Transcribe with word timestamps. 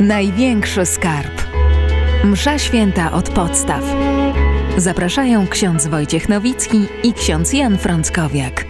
Największy 0.00 0.86
skarb. 0.86 1.42
Msza 2.24 2.58
święta 2.58 3.12
od 3.12 3.30
podstaw. 3.30 3.84
Zapraszają 4.76 5.46
ksiądz 5.46 5.86
Wojciech 5.86 6.28
Nowicki 6.28 6.86
i 7.02 7.12
ksiądz 7.12 7.52
Jan 7.52 7.78
Frąckowiak. 7.78 8.64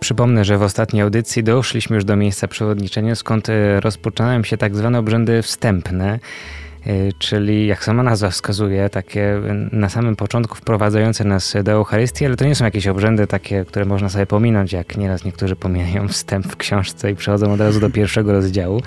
Przypomnę, 0.00 0.44
że 0.44 0.58
w 0.58 0.62
ostatniej 0.62 1.02
audycji 1.02 1.44
doszliśmy 1.44 1.94
już 1.94 2.04
do 2.04 2.16
miejsca 2.16 2.48
przewodniczenia, 2.48 3.14
skąd 3.14 3.48
e, 3.48 3.80
rozpoczynają 3.80 4.42
się 4.42 4.56
tak 4.56 4.76
zwane 4.76 4.98
obrzędy 4.98 5.42
wstępne. 5.42 6.18
Y, 6.86 7.12
czyli 7.18 7.66
jak 7.66 7.84
sama 7.84 8.02
nazwa 8.02 8.30
wskazuje, 8.30 8.90
takie 8.90 9.40
na 9.72 9.88
samym 9.88 10.16
początku 10.16 10.54
wprowadzające 10.54 11.24
nas 11.24 11.54
do 11.64 11.72
Eucharystii, 11.72 12.26
ale 12.26 12.36
to 12.36 12.44
nie 12.44 12.54
są 12.54 12.64
jakieś 12.64 12.86
obrzędy 12.86 13.26
takie, 13.26 13.64
które 13.64 13.84
można 13.84 14.08
sobie 14.08 14.26
pominąć, 14.26 14.72
jak 14.72 14.96
nieraz 14.96 15.24
niektórzy 15.24 15.56
pomijają 15.56 16.08
wstęp 16.08 16.46
w 16.46 16.56
książce 16.56 17.10
i 17.10 17.14
przechodzą 17.14 17.52
od 17.52 17.60
razu 17.60 17.80
do 17.80 17.90
pierwszego 18.00 18.32
rozdziału. 18.32 18.82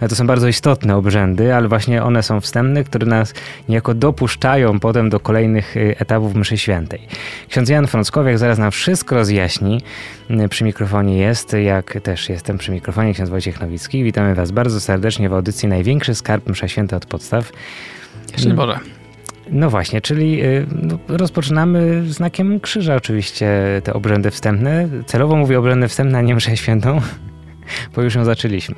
Ale 0.00 0.08
to 0.08 0.16
są 0.16 0.26
bardzo 0.26 0.48
istotne 0.48 0.96
obrzędy, 0.96 1.54
ale 1.54 1.68
właśnie 1.68 2.02
one 2.02 2.22
są 2.22 2.40
wstępne, 2.40 2.84
które 2.84 3.06
nas 3.06 3.34
niejako 3.68 3.94
dopuszczają 3.94 4.80
potem 4.80 5.10
do 5.10 5.20
kolejnych 5.20 5.76
y, 5.76 5.96
etapów 5.98 6.34
mszy 6.34 6.58
świętej. 6.58 7.00
Ksiądz 7.48 7.68
Jan 7.68 7.86
Frąckowiak 7.86 8.38
zaraz 8.38 8.58
nam 8.58 8.70
wszystko 8.70 9.14
rozjaśni. 9.14 9.80
Przy 10.50 10.64
mikrofonie 10.64 11.18
jest, 11.18 11.56
jak 11.64 12.00
też 12.02 12.28
jestem 12.28 12.58
przy 12.58 12.72
mikrofonie, 12.72 13.14
ksiądz 13.14 13.30
Wojciech 13.30 13.60
Nowicki. 13.60 14.04
Witamy 14.04 14.34
Was 14.34 14.50
bardzo 14.50 14.80
serdecznie 14.80 15.28
w 15.28 15.34
audycji 15.34 15.68
Największy 15.68 16.14
Skarb 16.14 16.48
Msza 16.48 16.68
Święta 16.68 16.96
od 16.96 17.06
podstaw 17.06 17.33
podstaw. 17.42 17.60
Szczęść 18.26 18.44
mm. 18.44 18.56
Boże. 18.56 18.78
No 19.50 19.70
właśnie, 19.70 20.00
czyli 20.00 20.42
y, 20.42 20.66
no, 20.82 20.98
rozpoczynamy 21.08 22.04
znakiem 22.12 22.60
krzyża 22.60 22.94
oczywiście 22.94 23.48
te 23.84 23.92
obrzędy 23.92 24.30
wstępne. 24.30 24.88
Celowo 25.06 25.36
mówię 25.36 25.58
obrzędy 25.58 25.88
wstępne, 25.88 26.18
a 26.18 26.22
nie 26.22 26.34
mszę 26.34 26.56
świętą, 26.56 27.00
bo 27.96 28.02
już 28.02 28.14
ją 28.14 28.24
zaczęliśmy. 28.24 28.74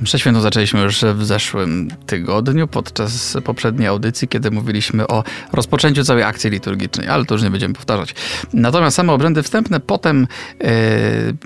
Mszę 0.00 0.18
świętą 0.18 0.40
zaczęliśmy 0.40 0.80
już 0.80 1.04
w 1.14 1.24
zeszłym 1.24 1.88
tygodniu 2.06 2.68
podczas 2.68 3.36
poprzedniej 3.44 3.88
audycji, 3.88 4.28
kiedy 4.28 4.50
mówiliśmy 4.50 5.06
o 5.06 5.24
rozpoczęciu 5.52 6.04
całej 6.04 6.22
akcji 6.22 6.50
liturgicznej, 6.50 7.08
ale 7.08 7.24
to 7.24 7.34
już 7.34 7.42
nie 7.42 7.50
będziemy 7.50 7.74
powtarzać. 7.74 8.14
Natomiast 8.52 8.96
same 8.96 9.12
obrzędy 9.12 9.42
wstępne 9.42 9.80
potem 9.80 10.26
yy, 10.60 10.68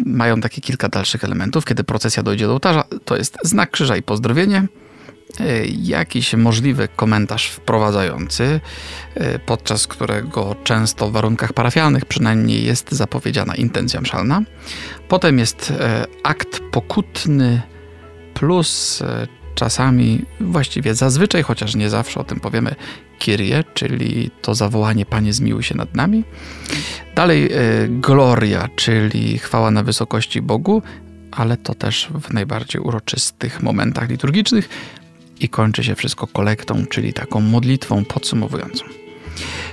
mają 0.07 0.41
takie 0.41 0.61
kilka 0.61 0.89
dalszych 0.89 1.25
elementów. 1.25 1.65
Kiedy 1.65 1.85
procesja 1.85 2.23
dojdzie 2.23 2.47
do 2.47 2.53
ołtarza, 2.53 2.85
to 3.05 3.17
jest 3.17 3.39
znak 3.43 3.71
krzyża 3.71 3.97
i 3.97 4.03
pozdrowienie. 4.03 4.67
E, 5.39 5.67
jakiś 5.67 6.35
możliwy 6.35 6.89
komentarz 6.97 7.51
wprowadzający, 7.51 8.61
e, 9.15 9.39
podczas 9.39 9.87
którego 9.87 10.57
często 10.65 11.09
w 11.09 11.13
warunkach 11.13 11.53
parafialnych 11.53 12.05
przynajmniej 12.05 12.65
jest 12.65 12.93
zapowiedziana 12.93 13.55
intencja 13.55 14.01
mszalna. 14.01 14.43
Potem 15.09 15.39
jest 15.39 15.71
e, 15.71 16.05
akt 16.23 16.61
pokutny 16.71 17.63
plus 18.35 19.03
czasami, 19.55 20.25
właściwie 20.41 20.95
zazwyczaj, 20.95 21.43
chociaż 21.43 21.75
nie 21.75 21.91
zawsze 21.91 22.21
o 22.21 22.25
tym 22.25 22.41
powiemy, 22.41 22.75
Kirie, 23.19 23.65
czyli 23.75 24.31
to 24.43 24.55
zawołanie 24.55 25.07
Panie 25.07 25.33
zmiłuj 25.33 25.63
się 25.63 25.77
nad 25.77 25.95
nami. 25.95 26.25
Dalej 27.15 27.51
Gloria, 27.89 28.69
czyli 28.77 29.39
chwała 29.39 29.71
na 29.71 29.83
wysokości 29.83 30.43
Bogu, 30.43 30.83
ale 31.31 31.57
to 31.57 31.75
też 31.75 32.09
w 32.21 32.33
najbardziej 32.33 32.81
uroczystych 32.83 33.63
momentach 33.63 34.09
liturgicznych 34.09 34.69
i 35.41 35.49
kończy 35.49 35.85
się 35.85 35.95
wszystko 35.95 36.27
kolektą, 36.27 36.87
czyli 36.87 37.13
taką 37.13 37.41
modlitwą 37.41 38.05
podsumowującą. 38.05 38.85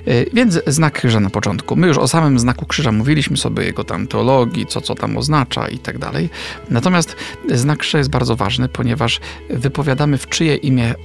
E, 0.08 0.26
więc 0.34 0.60
znak 0.68 0.94
krzyża 0.94 1.20
na 1.20 1.30
początku. 1.30 1.76
My 1.76 1.88
już 1.88 1.98
o 1.98 2.08
samym 2.08 2.40
znaku 2.40 2.66
krzyża 2.66 2.92
mówiliśmy 2.92 3.38
sobie, 3.38 3.64
jego 3.64 3.84
tam 3.84 4.08
teologii, 4.08 4.66
co 4.66 4.82
co 4.82 4.96
tam 4.96 5.18
oznacza 5.18 5.68
i 5.68 5.78
tak 5.80 5.98
dalej. 5.98 6.30
Natomiast 6.70 7.16
znak 7.50 7.80
krzyża 7.80 7.98
jest 7.98 8.10
bardzo 8.10 8.36
ważny, 8.36 8.70
ponieważ 8.70 9.20
wypowiadamy 9.50 10.18
w 10.18 10.30
czyje 10.30 10.56
imię 10.56 10.96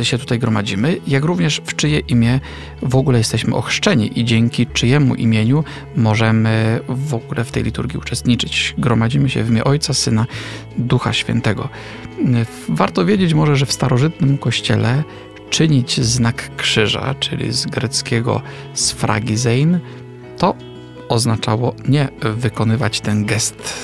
e, 0.00 0.04
się 0.04 0.18
tutaj 0.18 0.38
gromadzimy, 0.38 0.96
jak 1.06 1.24
również 1.24 1.62
w 1.64 1.76
czyje 1.76 1.98
imię 1.98 2.40
w 2.82 2.96
ogóle 2.96 3.18
jesteśmy 3.18 3.54
ochrzczeni 3.54 4.20
i 4.20 4.24
dzięki 4.24 4.66
czyjemu 4.66 5.14
imieniu 5.14 5.64
możemy 5.96 6.80
w 6.88 7.14
ogóle 7.14 7.44
w 7.44 7.52
tej 7.52 7.62
liturgii 7.62 7.98
uczestniczyć. 7.98 8.74
Gromadzimy 8.78 9.30
się 9.30 9.44
w 9.44 9.50
imię 9.50 9.64
Ojca, 9.64 9.94
Syna, 9.94 10.26
Ducha 10.78 11.12
Świętego. 11.12 11.68
Warto 12.68 13.04
wiedzieć 13.04 13.34
może, 13.34 13.56
że 13.56 13.66
w 13.66 13.72
starożytnym 13.72 14.38
kościele 14.38 15.04
czynić 15.50 16.00
znak 16.00 16.56
krzyża, 16.56 17.14
czyli 17.20 17.52
z 17.52 17.66
greckiego 17.66 18.42
sfragizein, 18.74 19.78
to 20.38 20.54
oznaczało 21.08 21.74
nie 21.88 22.08
wykonywać 22.36 23.00
ten 23.00 23.24
gest 23.24 23.74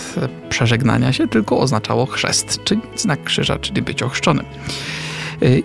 przeżegnania 0.48 1.12
się, 1.12 1.28
tylko 1.28 1.58
oznaczało 1.58 2.06
chrzest, 2.06 2.64
czyli 2.64 2.80
znak 2.96 3.24
krzyża, 3.24 3.58
czyli 3.58 3.82
być 3.82 4.02
ochrzczonym. 4.02 4.44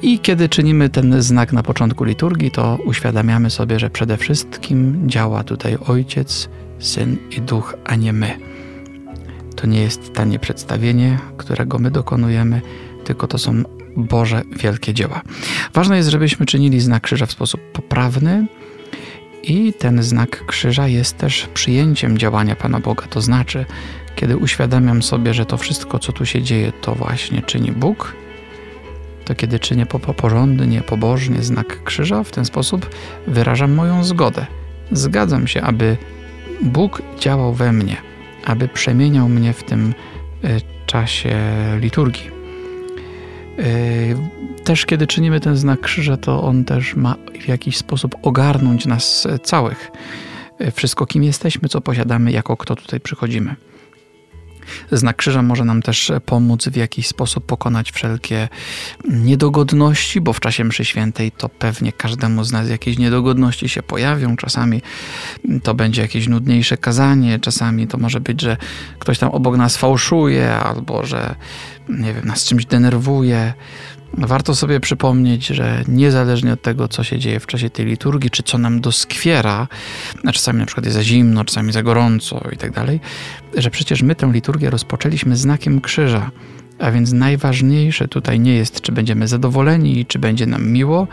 I 0.01 0.19
kiedy 0.19 0.49
czynimy 0.49 0.89
ten 0.89 1.21
znak 1.21 1.53
na 1.53 1.63
początku 1.63 2.03
liturgii, 2.03 2.51
to 2.51 2.77
uświadamiamy 2.85 3.49
sobie, 3.49 3.79
że 3.79 3.89
przede 3.89 4.17
wszystkim 4.17 5.09
działa 5.09 5.43
tutaj 5.43 5.77
Ojciec, 5.87 6.49
Syn 6.79 7.17
i 7.31 7.41
Duch, 7.41 7.75
a 7.85 7.95
nie 7.95 8.13
my. 8.13 8.37
To 9.63 9.67
nie 9.67 9.81
jest 9.81 10.13
tanie 10.13 10.39
przedstawienie, 10.39 11.19
którego 11.37 11.79
my 11.79 11.91
dokonujemy, 11.91 12.61
tylko 13.03 13.27
to 13.27 13.37
są 13.37 13.63
Boże 13.97 14.41
wielkie 14.57 14.93
dzieła. 14.93 15.21
Ważne 15.73 15.97
jest, 15.97 16.09
żebyśmy 16.09 16.45
czynili 16.45 16.79
znak 16.79 17.03
krzyża 17.03 17.25
w 17.25 17.31
sposób 17.31 17.61
poprawny 17.73 18.47
i 19.43 19.73
ten 19.73 20.03
znak 20.03 20.45
krzyża 20.45 20.87
jest 20.87 21.17
też 21.17 21.49
przyjęciem 21.53 22.17
działania 22.17 22.55
Pana 22.55 22.79
Boga. 22.79 23.03
To 23.09 23.21
znaczy, 23.21 23.65
kiedy 24.15 24.37
uświadamiam 24.37 25.03
sobie, 25.03 25.33
że 25.33 25.45
to 25.45 25.57
wszystko, 25.57 25.99
co 25.99 26.11
tu 26.11 26.25
się 26.25 26.41
dzieje, 26.41 26.71
to 26.81 26.95
właśnie 26.95 27.41
czyni 27.41 27.71
Bóg, 27.71 28.13
to 29.25 29.35
kiedy 29.35 29.59
czynię 29.59 29.85
porządnie, 30.17 30.81
pobożnie 30.81 31.43
znak 31.43 31.83
krzyża, 31.83 32.23
w 32.23 32.31
ten 32.31 32.45
sposób 32.45 32.89
wyrażam 33.27 33.73
moją 33.73 34.03
zgodę. 34.03 34.45
Zgadzam 34.91 35.47
się, 35.47 35.61
aby 35.61 35.97
Bóg 36.61 37.01
działał 37.19 37.53
we 37.53 37.71
mnie 37.71 38.12
aby 38.45 38.67
przemieniał 38.67 39.29
mnie 39.29 39.53
w 39.53 39.63
tym 39.63 39.93
e, 40.43 40.47
czasie 40.85 41.35
liturgii. 41.79 42.31
E, 43.59 43.63
też 44.63 44.85
kiedy 44.85 45.07
czynimy 45.07 45.39
ten 45.39 45.57
znak 45.57 45.81
krzyża, 45.81 46.17
to 46.17 46.43
on 46.43 46.65
też 46.65 46.95
ma 46.95 47.15
w 47.41 47.47
jakiś 47.47 47.77
sposób 47.77 48.15
ogarnąć 48.21 48.85
nas 48.85 49.27
całych. 49.43 49.91
E, 50.59 50.71
wszystko, 50.71 51.05
kim 51.05 51.23
jesteśmy, 51.23 51.69
co 51.69 51.81
posiadamy, 51.81 52.31
jako 52.31 52.57
kto 52.57 52.75
tutaj 52.75 52.99
przychodzimy. 52.99 53.55
Znak 54.91 55.15
krzyża 55.15 55.41
może 55.41 55.65
nam 55.65 55.81
też 55.81 56.11
pomóc 56.25 56.67
w 56.67 56.75
jakiś 56.75 57.07
sposób 57.07 57.45
pokonać 57.45 57.91
wszelkie 57.91 58.49
niedogodności, 59.09 60.21
bo 60.21 60.33
w 60.33 60.39
czasie 60.39 60.63
mszy 60.63 60.85
świętej 60.85 61.31
to 61.31 61.49
pewnie 61.49 61.91
każdemu 61.91 62.43
z 62.43 62.51
nas 62.51 62.69
jakieś 62.69 62.97
niedogodności 62.97 63.69
się 63.69 63.83
pojawią. 63.83 64.35
Czasami 64.35 64.81
to 65.63 65.73
będzie 65.73 66.01
jakieś 66.01 66.27
nudniejsze 66.27 66.77
kazanie, 66.77 67.39
czasami 67.39 67.87
to 67.87 67.97
może 67.97 68.19
być, 68.21 68.41
że 68.41 68.57
ktoś 68.99 69.19
tam 69.19 69.29
obok 69.29 69.57
nas 69.57 69.77
fałszuje 69.77 70.55
albo 70.55 71.05
że 71.05 71.35
nie 71.89 72.13
wiem, 72.13 72.25
nas 72.25 72.45
czymś 72.45 72.65
denerwuje. 72.65 73.53
Warto 74.17 74.55
sobie 74.55 74.79
przypomnieć, 74.79 75.47
że 75.47 75.83
niezależnie 75.87 76.53
od 76.53 76.61
tego, 76.61 76.87
co 76.87 77.03
się 77.03 77.19
dzieje 77.19 77.39
w 77.39 77.47
czasie 77.47 77.69
tej 77.69 77.85
liturgii, 77.85 78.29
czy 78.29 78.43
co 78.43 78.57
nam 78.57 78.81
doskwiera, 78.81 79.67
a 80.25 80.31
czasami 80.31 80.59
na 80.59 80.65
przykład 80.65 80.85
jest 80.85 80.97
za 80.97 81.03
zimno, 81.03 81.45
czasami 81.45 81.71
za 81.71 81.83
gorąco 81.83 82.41
i 82.51 82.57
tak 82.57 82.71
dalej, 82.71 82.99
że 83.57 83.69
przecież 83.69 84.01
my 84.01 84.15
tę 84.15 84.31
liturgię 84.31 84.69
rozpoczęliśmy 84.69 85.37
znakiem 85.37 85.81
krzyża. 85.81 86.31
A 86.79 86.91
więc 86.91 87.11
najważniejsze 87.11 88.07
tutaj 88.07 88.39
nie 88.39 88.55
jest, 88.55 88.81
czy 88.81 88.91
będziemy 88.91 89.27
zadowoleni, 89.27 90.05
czy 90.05 90.19
będzie 90.19 90.45
nam 90.45 90.67
miło, 90.67 91.07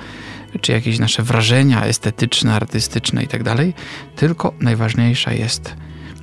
czy 0.61 0.73
jakieś 0.73 0.99
nasze 0.99 1.23
wrażenia 1.23 1.85
estetyczne, 1.85 2.55
artystyczne 2.55 3.23
i 3.25 3.27
tak 3.27 3.43
tylko 4.17 4.55
najważniejsza 4.61 5.33
jest, 5.33 5.75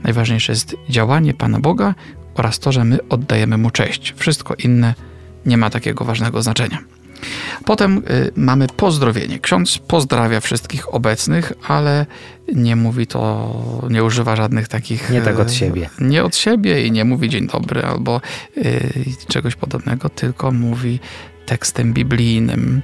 najważniejsze 0.04 0.52
jest 0.52 0.76
działanie 0.90 1.34
Pana 1.34 1.60
Boga 1.60 1.96
oraz 2.36 2.60
to, 2.60 2.72
że 2.72 2.84
my 2.84 2.98
oddajemy 3.10 3.58
Mu 3.58 3.72
cześć. 3.72 4.14
Wszystko 4.18 4.56
inne 4.56 5.07
nie 5.48 5.58
ma 5.58 5.70
takiego 5.70 6.06
ważnego 6.06 6.42
znaczenia. 6.42 6.80
Potem 7.66 7.98
y, 7.98 8.32
mamy 8.36 8.68
pozdrowienie. 8.68 9.40
Ksiądz 9.40 9.78
pozdrawia 9.78 10.40
wszystkich 10.40 10.94
obecnych, 10.94 11.54
ale 11.68 12.06
nie 12.56 12.76
mówi 12.76 13.08
to, 13.08 13.54
nie 13.90 14.04
używa 14.04 14.36
żadnych 14.36 14.68
takich. 14.68 15.10
Nie 15.10 15.22
tak 15.22 15.40
od 15.40 15.52
siebie. 15.52 15.90
Nie 16.00 16.24
od 16.24 16.36
siebie 16.36 16.86
i 16.86 16.92
nie 16.92 17.06
mówi 17.06 17.30
dzień 17.30 17.48
dobry 17.48 17.84
albo 17.84 18.22
y, 18.58 18.90
czegoś 19.28 19.56
podobnego, 19.56 20.10
tylko 20.10 20.52
mówi 20.52 21.00
tekstem 21.46 21.94
biblijnym 21.94 22.82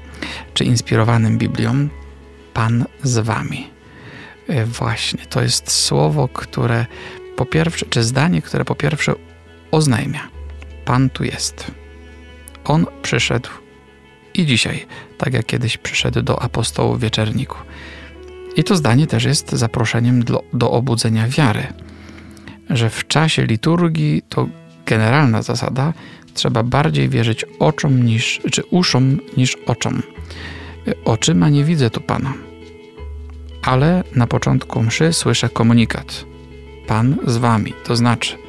czy 0.53 0.63
inspirowanym 0.63 1.37
Biblią: 1.37 1.87
Pan 2.53 2.85
z 3.03 3.19
wami. 3.19 3.67
Y, 4.49 4.65
właśnie, 4.65 5.25
to 5.29 5.41
jest 5.41 5.71
słowo, 5.71 6.27
które 6.27 6.85
po 7.35 7.45
pierwsze, 7.45 7.85
czy 7.89 8.03
zdanie, 8.03 8.41
które 8.41 8.65
po 8.65 8.75
pierwsze 8.75 9.13
oznajmia: 9.71 10.29
Pan 10.85 11.09
tu 11.09 11.23
jest 11.23 11.82
on 12.65 12.85
przyszedł 13.01 13.49
i 14.33 14.45
dzisiaj, 14.45 14.85
tak 15.17 15.33
jak 15.33 15.45
kiedyś 15.45 15.77
przyszedł 15.77 16.21
do 16.21 16.41
apostołów 16.41 16.99
wieczerniku. 16.99 17.57
I 18.55 18.63
to 18.63 18.75
zdanie 18.75 19.07
też 19.07 19.23
jest 19.23 19.51
zaproszeniem 19.51 20.23
do, 20.23 20.43
do 20.53 20.71
obudzenia 20.71 21.27
wiary, 21.27 21.67
że 22.69 22.89
w 22.89 23.07
czasie 23.07 23.45
liturgii 23.45 24.21
to 24.29 24.47
generalna 24.85 25.41
zasada, 25.41 25.93
trzeba 26.33 26.63
bardziej 26.63 27.09
wierzyć 27.09 27.45
oczom 27.59 28.03
niż, 28.03 28.41
czy 28.51 28.63
uszom 28.63 29.19
niż 29.37 29.57
oczom. 29.65 30.03
Oczyma 31.05 31.49
nie 31.49 31.63
widzę 31.63 31.89
tu 31.89 32.01
Pana. 32.01 32.33
Ale 33.61 34.03
na 34.15 34.27
początku 34.27 34.83
mszy 34.83 35.13
słyszę 35.13 35.49
komunikat. 35.49 36.25
Pan 36.87 37.17
z 37.27 37.37
wami, 37.37 37.73
to 37.83 37.95
znaczy 37.95 38.42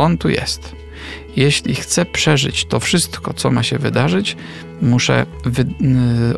On 0.00 0.18
tu 0.18 0.28
jest. 0.28 0.76
Jeśli 1.36 1.74
chcę 1.74 2.04
przeżyć 2.04 2.64
to 2.64 2.80
wszystko, 2.80 3.34
co 3.34 3.50
ma 3.50 3.62
się 3.62 3.78
wydarzyć, 3.78 4.36
muszę 4.82 5.26
wy- 5.44 5.66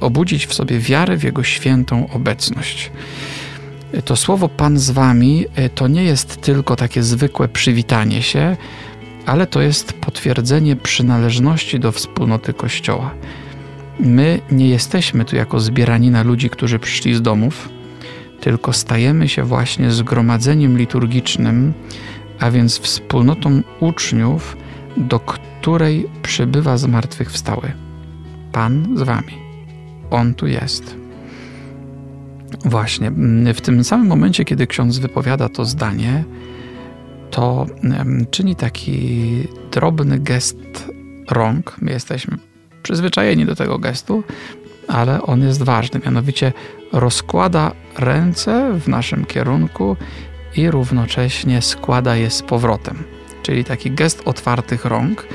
obudzić 0.01 0.47
w 0.47 0.55
sobie 0.55 0.79
wiarę 0.79 1.17
w 1.17 1.23
Jego 1.25 1.43
świętą 1.43 2.09
obecność. 2.13 2.91
To 4.05 4.17
słowo 4.17 4.49
Pan 4.49 4.79
z 4.79 4.91
wami 4.91 5.45
e, 5.55 5.69
to 5.69 5.89
nie 5.89 6.05
jest 6.05 6.41
tylko 6.41 6.77
takie 6.77 7.03
zwykłe 7.03 7.49
przywitanie 7.49 8.23
się, 8.23 8.57
ale 9.27 9.47
to 9.47 9.63
jest 9.63 9.93
potwierdzenie 9.93 10.77
przynależności 10.77 11.81
do 11.81 11.93
wspólnoty 11.93 12.53
Kościoła. 12.55 13.15
My 14.01 14.41
nie 14.51 14.69
jesteśmy 14.69 15.25
tu 15.25 15.37
jako 15.37 15.61
zbieranina 15.61 16.23
ludzi, 16.23 16.51
którzy 16.51 16.79
przyszli 16.79 17.15
z 17.15 17.23
domów, 17.23 17.69
tylko 18.41 18.73
stajemy 18.73 19.29
się 19.29 19.43
właśnie 19.43 19.91
zgromadzeniem 19.91 20.79
liturgicznym, 20.79 21.73
a 22.43 22.51
więc 22.51 22.79
wspólnotą 22.79 23.63
uczniów, 23.81 24.57
do 24.97 25.21
której 25.21 26.09
przybywa 26.23 26.77
zmartwychwstały. 26.77 27.73
Pan 28.53 28.99
z 28.99 29.03
wami. 29.03 29.33
On 30.11 30.35
tu 30.35 30.47
jest. 30.47 30.97
Właśnie, 32.65 33.13
w 33.55 33.61
tym 33.61 33.85
samym 33.85 34.07
momencie, 34.07 34.45
kiedy 34.45 34.67
ksiądz 34.67 34.99
wypowiada 34.99 35.49
to 35.49 35.65
zdanie, 35.65 36.25
to 37.31 37.67
czyni 38.31 38.57
taki 38.57 39.19
drobny 39.71 40.19
gest 40.19 40.91
rąk. 41.31 41.77
My 41.81 41.91
jesteśmy 41.91 42.37
przyzwyczajeni 42.83 43.47
do 43.47 43.57
tego 43.57 43.79
gestu, 43.79 44.23
ale 44.89 45.23
on 45.23 45.43
jest 45.43 45.63
ważny. 45.63 46.01
Mianowicie 46.05 46.53
rozkłada 46.93 47.73
ręce 47.99 48.81
w 48.81 48.89
naszym 48.89 49.25
kierunku 49.25 49.97
i 50.57 50.71
równocześnie 50.71 51.63
składa 51.63 52.17
je 52.17 52.31
z 52.31 52.43
powrotem. 52.43 53.05
Czyli 53.43 53.65
taki 53.65 53.91
gest 53.91 54.23
otwartych 54.25 54.85
rąk. 54.85 55.27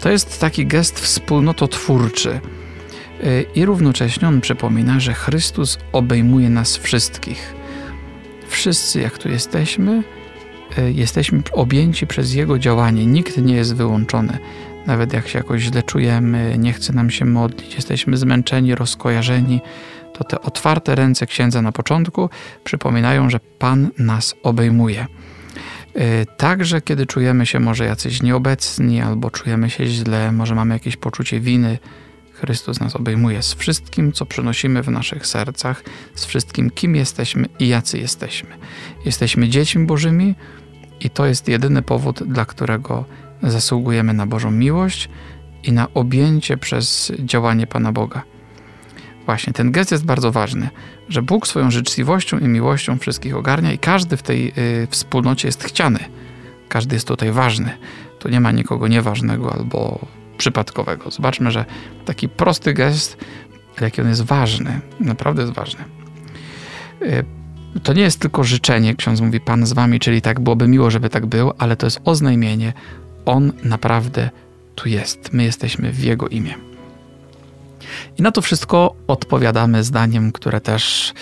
To 0.00 0.10
jest 0.10 0.40
taki 0.40 0.66
gest 0.66 1.00
wspólnototwórczy. 1.00 2.40
Y, 3.24 3.46
I 3.54 3.64
równocześnie 3.64 4.28
on 4.28 4.40
przypomina, 4.40 5.00
że 5.00 5.14
Chrystus 5.14 5.78
obejmuje 5.92 6.50
nas 6.50 6.76
wszystkich. 6.76 7.54
Wszyscy, 8.48 9.00
jak 9.00 9.18
tu 9.18 9.28
jesteśmy, 9.28 10.02
y, 10.78 10.92
jesteśmy 10.92 11.42
objęci 11.52 12.06
przez 12.06 12.34
Jego 12.34 12.58
działanie. 12.58 13.06
Nikt 13.06 13.38
nie 13.38 13.54
jest 13.54 13.74
wyłączony. 13.74 14.38
Nawet 14.86 15.12
jak 15.12 15.28
się 15.28 15.38
jakoś 15.38 15.62
źle 15.62 15.82
czujemy, 15.82 16.56
nie 16.58 16.72
chce 16.72 16.92
nam 16.92 17.10
się 17.10 17.24
modlić, 17.24 17.74
jesteśmy 17.74 18.16
zmęczeni, 18.16 18.74
rozkojarzeni, 18.74 19.60
to 20.20 20.24
te 20.24 20.40
otwarte 20.40 20.94
ręce 20.94 21.26
księdza 21.26 21.62
na 21.62 21.72
początku 21.72 22.30
przypominają, 22.64 23.30
że 23.30 23.40
Pan 23.58 23.90
nas 23.98 24.34
obejmuje. 24.42 25.06
Y, 25.96 26.26
także 26.36 26.80
kiedy 26.80 27.06
czujemy 27.06 27.46
się 27.46 27.60
może 27.60 27.84
jacyś 27.84 28.22
nieobecni 28.22 29.00
albo 29.00 29.30
czujemy 29.30 29.70
się 29.70 29.86
źle, 29.86 30.32
może 30.32 30.54
mamy 30.54 30.74
jakieś 30.74 30.96
poczucie 30.96 31.40
winy, 31.40 31.78
Chrystus 32.32 32.80
nas 32.80 32.96
obejmuje 32.96 33.42
z 33.42 33.54
wszystkim, 33.54 34.12
co 34.12 34.26
przynosimy 34.26 34.82
w 34.82 34.88
naszych 34.88 35.26
sercach, 35.26 35.82
z 36.14 36.24
wszystkim, 36.24 36.70
kim 36.70 36.96
jesteśmy 36.96 37.48
i 37.58 37.68
jacy 37.68 37.98
jesteśmy. 37.98 38.50
Jesteśmy 39.04 39.48
dziećmi 39.48 39.86
Bożymi 39.86 40.34
i 41.00 41.10
to 41.10 41.26
jest 41.26 41.48
jedyny 41.48 41.82
powód, 41.82 42.22
dla 42.22 42.44
którego 42.44 43.04
zasługujemy 43.42 44.12
na 44.12 44.26
Bożą 44.26 44.50
miłość 44.50 45.08
i 45.62 45.72
na 45.72 45.94
objęcie 45.94 46.56
przez 46.56 47.12
działanie 47.18 47.66
Pana 47.66 47.92
Boga. 47.92 48.22
Właśnie 49.26 49.52
ten 49.52 49.72
gest 49.72 49.92
jest 49.92 50.04
bardzo 50.04 50.32
ważny, 50.32 50.70
że 51.08 51.22
Bóg 51.22 51.46
swoją 51.46 51.70
życzliwością 51.70 52.38
i 52.38 52.48
miłością 52.48 52.98
wszystkich 52.98 53.36
ogarnia 53.36 53.72
i 53.72 53.78
każdy 53.78 54.16
w 54.16 54.22
tej 54.22 54.52
y, 54.58 54.86
wspólnocie 54.90 55.48
jest 55.48 55.64
chciany. 55.64 55.98
Każdy 56.68 56.96
jest 56.96 57.08
tutaj 57.08 57.32
ważny. 57.32 57.76
Tu 58.18 58.28
nie 58.28 58.40
ma 58.40 58.52
nikogo 58.52 58.88
nieważnego 58.88 59.52
albo 59.52 60.06
przypadkowego. 60.38 61.10
Zobaczmy, 61.10 61.50
że 61.50 61.64
taki 62.04 62.28
prosty 62.28 62.74
gest, 62.74 63.16
jaki 63.80 64.00
on 64.00 64.08
jest 64.08 64.22
ważny, 64.22 64.80
naprawdę 65.00 65.42
jest 65.42 65.54
ważny. 65.54 65.84
Y, 67.02 67.24
to 67.82 67.92
nie 67.92 68.02
jest 68.02 68.20
tylko 68.20 68.44
życzenie, 68.44 68.94
ksiądz 68.94 69.20
mówi, 69.20 69.40
Pan 69.40 69.66
z 69.66 69.72
wami, 69.72 70.00
czyli 70.00 70.22
tak 70.22 70.40
byłoby 70.40 70.68
miło, 70.68 70.90
żeby 70.90 71.10
tak 71.10 71.26
było, 71.26 71.54
ale 71.58 71.76
to 71.76 71.86
jest 71.86 72.00
oznajmienie, 72.04 72.72
On 73.26 73.52
naprawdę 73.64 74.30
tu 74.74 74.88
jest. 74.88 75.32
My 75.32 75.44
jesteśmy 75.44 75.92
w 75.92 76.04
Jego 76.04 76.28
imię. 76.28 76.69
I 78.18 78.22
na 78.22 78.32
to 78.32 78.42
wszystko 78.42 78.94
odpowiadamy 79.06 79.84
zdaniem, 79.84 80.32
które 80.32 80.60
też 80.60 81.14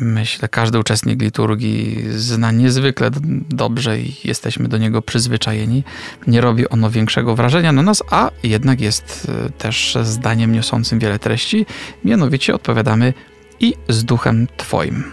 myślę, 0.00 0.48
każdy 0.48 0.78
uczestnik 0.78 1.22
liturgii 1.22 2.04
zna 2.10 2.52
niezwykle 2.52 3.10
dobrze 3.48 4.00
i 4.00 4.14
jesteśmy 4.24 4.68
do 4.68 4.78
niego 4.78 5.02
przyzwyczajeni. 5.02 5.84
Nie 6.26 6.40
robi 6.40 6.68
ono 6.68 6.90
większego 6.90 7.36
wrażenia 7.36 7.72
na 7.72 7.82
nas, 7.82 8.02
a 8.10 8.30
jednak 8.42 8.80
jest 8.80 9.28
e, 9.46 9.50
też 9.50 9.98
zdaniem 10.02 10.52
niosącym 10.52 10.98
wiele 10.98 11.18
treści. 11.18 11.66
Mianowicie 12.04 12.54
odpowiadamy 12.54 13.14
i 13.60 13.74
z 13.88 14.04
duchem 14.04 14.46
Twoim. 14.56 15.04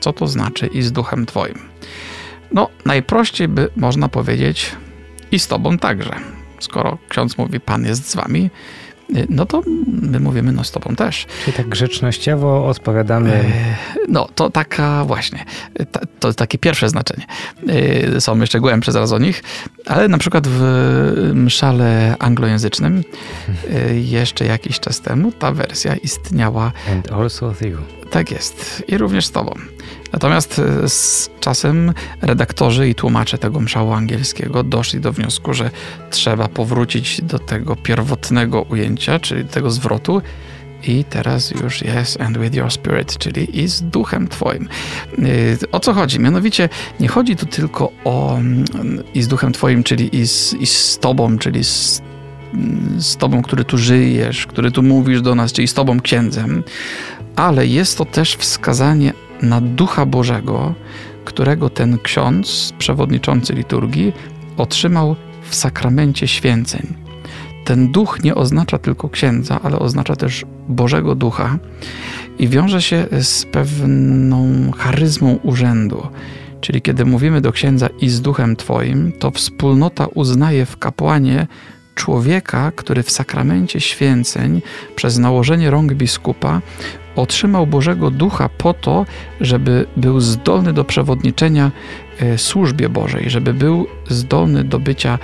Co 0.00 0.12
to 0.12 0.26
znaczy 0.26 0.66
i 0.66 0.82
z 0.82 0.92
duchem 0.92 1.26
Twoim? 1.26 1.58
No, 2.52 2.68
najprościej 2.84 3.48
by 3.48 3.68
można 3.76 4.08
powiedzieć 4.08 4.72
i 5.32 5.38
z 5.38 5.46
Tobą 5.46 5.78
także. 5.78 6.14
Skoro 6.60 6.98
ksiądz 7.08 7.38
mówi, 7.38 7.60
Pan 7.60 7.84
jest 7.84 8.10
z 8.10 8.16
Wami, 8.16 8.50
no 9.28 9.46
to 9.46 9.62
my 10.02 10.20
mówimy 10.20 10.52
no 10.52 10.64
z 10.64 10.70
tobą 10.70 10.96
też. 10.96 11.26
Czyli 11.44 11.56
tak 11.56 11.68
grzecznościowo 11.68 12.66
odpowiadamy. 12.66 13.32
E, 13.32 13.76
no 14.08 14.28
to 14.34 14.50
taka 14.50 15.04
właśnie, 15.04 15.44
to 16.20 16.34
takie 16.34 16.58
pierwsze 16.58 16.88
znaczenie. 16.88 17.26
E, 18.16 18.20
są 18.20 18.40
jeszcze 18.40 18.60
głębsze 18.60 18.92
zaraz 18.92 19.12
o 19.12 19.18
nich, 19.18 19.42
ale 19.86 20.08
na 20.08 20.18
przykład 20.18 20.48
w 20.48 20.60
mszale 21.34 22.16
anglojęzycznym 22.18 23.02
e, 23.70 23.94
jeszcze 23.94 24.44
jakiś 24.44 24.80
czas 24.80 25.00
temu 25.00 25.32
ta 25.32 25.52
wersja 25.52 25.96
istniała. 25.96 26.72
And 26.92 27.12
also 27.12 27.50
with 27.50 27.62
you. 27.62 27.78
Tak 28.10 28.30
jest. 28.30 28.84
I 28.88 28.98
również 28.98 29.26
z 29.26 29.30
tobą. 29.30 29.54
Natomiast 30.12 30.58
e, 30.58 30.88
z 30.88 31.30
czasem 31.40 31.92
redaktorzy 32.22 32.88
i 32.88 32.94
tłumacze 32.94 33.38
tego 33.38 33.60
mszału 33.60 33.92
angielskiego 33.92 34.62
doszli 34.62 35.00
do 35.00 35.12
wniosku, 35.12 35.54
że 35.54 35.70
trzeba 36.10 36.48
powrócić 36.48 37.22
do 37.22 37.38
tego 37.38 37.76
pierwotnego 37.76 38.62
ujęcia, 38.62 39.18
czyli 39.18 39.44
tego 39.44 39.70
zwrotu 39.70 40.22
i 40.82 41.04
teraz 41.04 41.50
już 41.50 41.82
jest 41.82 42.20
and 42.20 42.38
with 42.38 42.54
your 42.54 42.72
spirit, 42.72 43.18
czyli 43.18 43.60
i 43.60 43.68
z 43.68 43.82
duchem 43.82 44.28
twoim. 44.28 44.68
E, 45.18 45.22
o 45.72 45.80
co 45.80 45.92
chodzi? 45.92 46.20
Mianowicie 46.20 46.68
nie 47.00 47.08
chodzi 47.08 47.36
tu 47.36 47.46
tylko 47.46 47.92
o 48.04 48.36
mm, 48.36 48.64
i 49.14 49.22
z 49.22 49.28
duchem 49.28 49.52
twoim, 49.52 49.82
czyli 49.82 50.16
i 50.16 50.26
z, 50.26 50.54
i 50.54 50.66
z 50.66 50.98
tobą, 50.98 51.38
czyli 51.38 51.64
z 51.64 52.02
mm, 52.54 52.80
z 52.98 53.16
Tobą, 53.16 53.42
który 53.42 53.64
tu 53.64 53.78
żyjesz, 53.78 54.46
który 54.46 54.70
tu 54.70 54.82
mówisz 54.82 55.22
do 55.22 55.34
nas, 55.34 55.52
czyli 55.52 55.68
z 55.68 55.74
Tobą 55.74 56.00
księdzem, 56.00 56.62
ale 57.36 57.66
jest 57.66 57.98
to 57.98 58.04
też 58.04 58.36
wskazanie 58.36 59.12
na 59.42 59.60
Ducha 59.60 60.06
Bożego, 60.06 60.74
którego 61.24 61.70
ten 61.70 61.98
ksiądz, 61.98 62.72
przewodniczący 62.78 63.52
liturgii, 63.52 64.12
otrzymał 64.56 65.16
w 65.42 65.54
sakramencie 65.54 66.28
święceń. 66.28 66.86
Ten 67.64 67.92
duch 67.92 68.24
nie 68.24 68.34
oznacza 68.34 68.78
tylko 68.78 69.08
księdza, 69.08 69.60
ale 69.62 69.78
oznacza 69.78 70.16
też 70.16 70.44
Bożego 70.68 71.14
Ducha 71.14 71.58
i 72.38 72.48
wiąże 72.48 72.82
się 72.82 73.06
z 73.22 73.44
pewną 73.44 74.70
charyzmą 74.78 75.38
urzędu. 75.42 76.06
Czyli 76.60 76.82
kiedy 76.82 77.04
mówimy 77.04 77.40
do 77.40 77.52
księdza 77.52 77.88
i 78.00 78.08
z 78.08 78.20
duchem 78.20 78.56
Twoim, 78.56 79.12
to 79.12 79.30
wspólnota 79.30 80.06
uznaje 80.06 80.66
w 80.66 80.76
kapłanie 80.76 81.46
człowieka, 81.94 82.72
który 82.76 83.02
w 83.02 83.10
sakramencie 83.10 83.80
święceń 83.80 84.62
przez 84.96 85.18
nałożenie 85.18 85.70
rąk 85.70 85.94
biskupa 85.94 86.60
otrzymał 87.20 87.66
Bożego 87.66 88.10
Ducha 88.10 88.48
po 88.48 88.74
to, 88.74 89.06
żeby 89.40 89.86
był 89.96 90.20
zdolny 90.20 90.72
do 90.72 90.84
przewodniczenia 90.84 91.70
e, 92.18 92.38
służbie 92.38 92.88
Bożej, 92.88 93.30
żeby 93.30 93.54
był 93.54 93.86
zdolny 94.08 94.64
do 94.64 94.78
bycia 94.78 95.18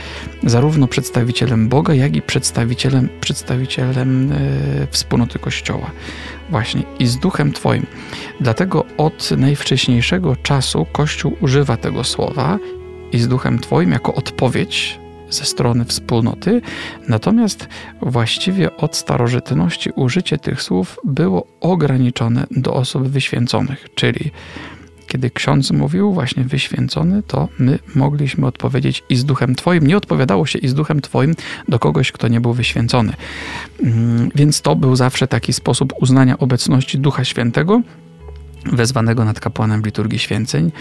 zarówno 0.44 0.88
przedstawicielem 0.88 1.68
Boga, 1.68 1.94
jak 1.94 2.16
i 2.16 2.22
przedstawicielem, 2.22 3.08
przedstawicielem 3.20 4.32
e, 4.32 4.36
wspólnoty 4.90 5.38
Kościoła. 5.38 5.90
Właśnie 6.50 6.82
i 6.98 7.06
z 7.06 7.18
Duchem 7.18 7.52
Twoim. 7.52 7.86
Dlatego 8.40 8.84
od 8.96 9.30
najwcześniejszego 9.30 10.36
czasu 10.36 10.86
Kościół 10.92 11.36
używa 11.40 11.76
tego 11.76 12.04
słowa 12.04 12.58
i 13.12 13.18
z 13.18 13.28
Duchem 13.28 13.58
Twoim 13.58 13.90
jako 13.90 14.14
odpowiedź 14.14 15.05
ze 15.30 15.44
strony 15.44 15.84
wspólnoty, 15.84 16.60
natomiast 17.08 17.68
właściwie 18.02 18.76
od 18.76 18.96
starożytności 18.96 19.90
użycie 19.90 20.38
tych 20.38 20.62
słów 20.62 20.98
było 21.04 21.46
ograniczone 21.60 22.46
do 22.50 22.74
osób 22.74 23.08
wyświęconych, 23.08 23.86
czyli 23.94 24.30
kiedy 25.06 25.30
ksiądz 25.30 25.70
mówił 25.70 26.12
właśnie 26.12 26.44
wyświęcony, 26.44 27.22
to 27.22 27.48
my 27.58 27.78
mogliśmy 27.94 28.46
odpowiedzieć 28.46 29.02
i 29.08 29.16
z 29.16 29.24
duchem 29.24 29.54
Twoim. 29.54 29.86
Nie 29.86 29.96
odpowiadało 29.96 30.46
się 30.46 30.58
i 30.58 30.68
z 30.68 30.74
duchem 30.74 31.00
Twoim 31.00 31.34
do 31.68 31.78
kogoś, 31.78 32.12
kto 32.12 32.28
nie 32.28 32.40
był 32.40 32.52
wyświęcony. 32.52 33.12
Mm, 33.82 34.30
więc 34.34 34.60
to 34.60 34.76
był 34.76 34.96
zawsze 34.96 35.26
taki 35.28 35.52
sposób 35.52 35.92
uznania 36.00 36.38
obecności 36.38 36.98
Ducha 36.98 37.24
Świętego 37.24 37.82
wezwanego 38.72 39.24
nad 39.24 39.40
kapłanem 39.40 39.82
liturgii 39.82 40.18
święceń 40.18 40.72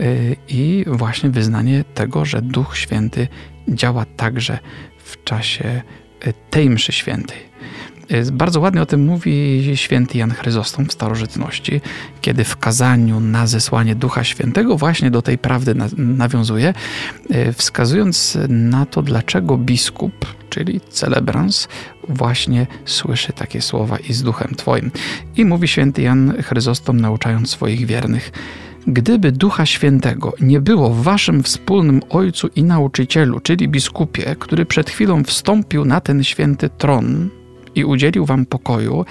y, 0.00 0.36
i 0.48 0.84
właśnie 0.86 1.30
wyznanie 1.30 1.84
tego, 1.94 2.24
że 2.24 2.42
Duch 2.42 2.76
Święty 2.76 3.28
działa 3.68 4.04
także 4.04 4.58
w 5.04 5.24
czasie 5.24 5.82
y, 6.26 6.34
tej 6.50 6.70
mszy 6.70 6.92
świętej. 6.92 7.50
Y, 8.12 8.32
bardzo 8.32 8.60
ładnie 8.60 8.82
o 8.82 8.86
tym 8.86 9.04
mówi 9.04 9.62
święty 9.74 10.18
Jan 10.18 10.30
Chryzostom 10.30 10.86
w 10.86 10.92
starożytności, 10.92 11.80
kiedy 12.20 12.44
w 12.44 12.56
kazaniu 12.56 13.20
na 13.20 13.46
zesłanie 13.46 13.94
Ducha 13.94 14.24
Świętego 14.24 14.76
właśnie 14.76 15.10
do 15.10 15.22
tej 15.22 15.38
prawdy 15.38 15.74
nawiązuje, 15.96 16.74
y, 17.30 17.52
wskazując 17.52 18.38
na 18.48 18.86
to, 18.86 19.02
dlaczego 19.02 19.58
biskup, 19.58 20.26
czyli 20.48 20.80
celebrans, 20.80 21.68
właśnie 22.08 22.66
słyszy 22.84 23.32
takie 23.32 23.60
słowa 23.60 23.96
i 23.98 24.12
z 24.12 24.22
Duchem 24.22 24.54
Twoim. 24.54 24.90
I 25.36 25.44
mówi 25.44 25.68
święty 25.68 26.02
Jan 26.02 26.42
Chryzostom, 26.42 27.00
nauczając 27.00 27.50
swoich 27.50 27.86
wiernych, 27.86 28.32
Gdyby 28.86 29.32
Ducha 29.32 29.66
Świętego 29.66 30.32
nie 30.40 30.60
było 30.60 30.90
w 30.90 31.02
waszym 31.02 31.42
wspólnym 31.42 32.00
Ojcu 32.10 32.48
i 32.56 32.64
Nauczycielu, 32.64 33.40
czyli 33.40 33.68
biskupie, 33.68 34.36
który 34.38 34.66
przed 34.66 34.90
chwilą 34.90 35.24
wstąpił 35.24 35.84
na 35.84 36.00
ten 36.00 36.24
święty 36.24 36.68
tron, 36.68 37.30
i 37.74 37.84
udzielił 37.84 38.24
wam 38.24 38.46
pokoju, 38.46 39.04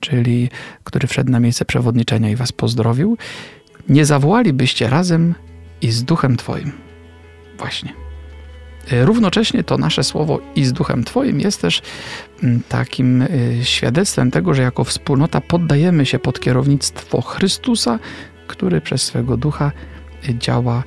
czyli 0.00 0.50
który 0.84 1.06
wszedł 1.08 1.30
na 1.30 1.40
miejsce 1.40 1.64
przewodniczenia 1.64 2.30
i 2.30 2.36
was 2.36 2.52
pozdrowił, 2.52 3.16
nie 3.88 4.04
zawołalibyście 4.04 4.88
razem 4.88 5.34
i 5.82 5.90
z 5.90 6.04
duchem 6.04 6.36
Twoim. 6.36 6.72
Właśnie. 7.58 7.92
E, 8.92 9.04
równocześnie 9.04 9.64
to 9.64 9.78
nasze 9.78 10.04
słowo 10.04 10.40
i 10.56 10.64
z 10.64 10.72
duchem 10.72 11.04
Twoim 11.04 11.40
jest 11.40 11.60
też 11.60 11.82
mm, 12.42 12.60
takim 12.68 13.22
e, 13.22 13.28
świadectwem 13.62 14.30
tego, 14.30 14.54
że 14.54 14.62
jako 14.62 14.84
wspólnota 14.84 15.40
poddajemy 15.40 16.06
się 16.06 16.18
pod 16.18 16.40
kierownictwo 16.40 17.20
Chrystusa, 17.20 17.98
który 18.46 18.80
przez 18.80 19.02
swego 19.02 19.36
ducha 19.36 19.72
e, 20.28 20.34
działa, 20.34 20.82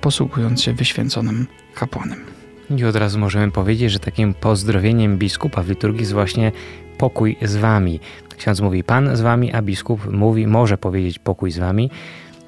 posługując 0.00 0.62
się 0.62 0.72
wyświęconym 0.72 1.46
kapłanem. 1.74 2.24
I 2.70 2.84
od 2.84 2.96
razu 2.96 3.18
możemy 3.18 3.52
powiedzieć, 3.52 3.92
że 3.92 3.98
takim 3.98 4.34
pozdrowieniem 4.34 5.18
biskupa 5.18 5.62
w 5.62 5.68
liturgii 5.68 6.00
jest 6.00 6.12
właśnie 6.12 6.52
pokój 6.98 7.36
z 7.42 7.56
wami. 7.56 8.00
Ksiądz 8.38 8.60
mówi 8.60 8.84
Pan 8.84 9.16
z 9.16 9.20
wami, 9.20 9.52
a 9.52 9.62
biskup 9.62 10.12
mówi, 10.12 10.46
może 10.46 10.78
powiedzieć 10.78 11.18
pokój 11.18 11.50
z 11.50 11.58
wami. 11.58 11.90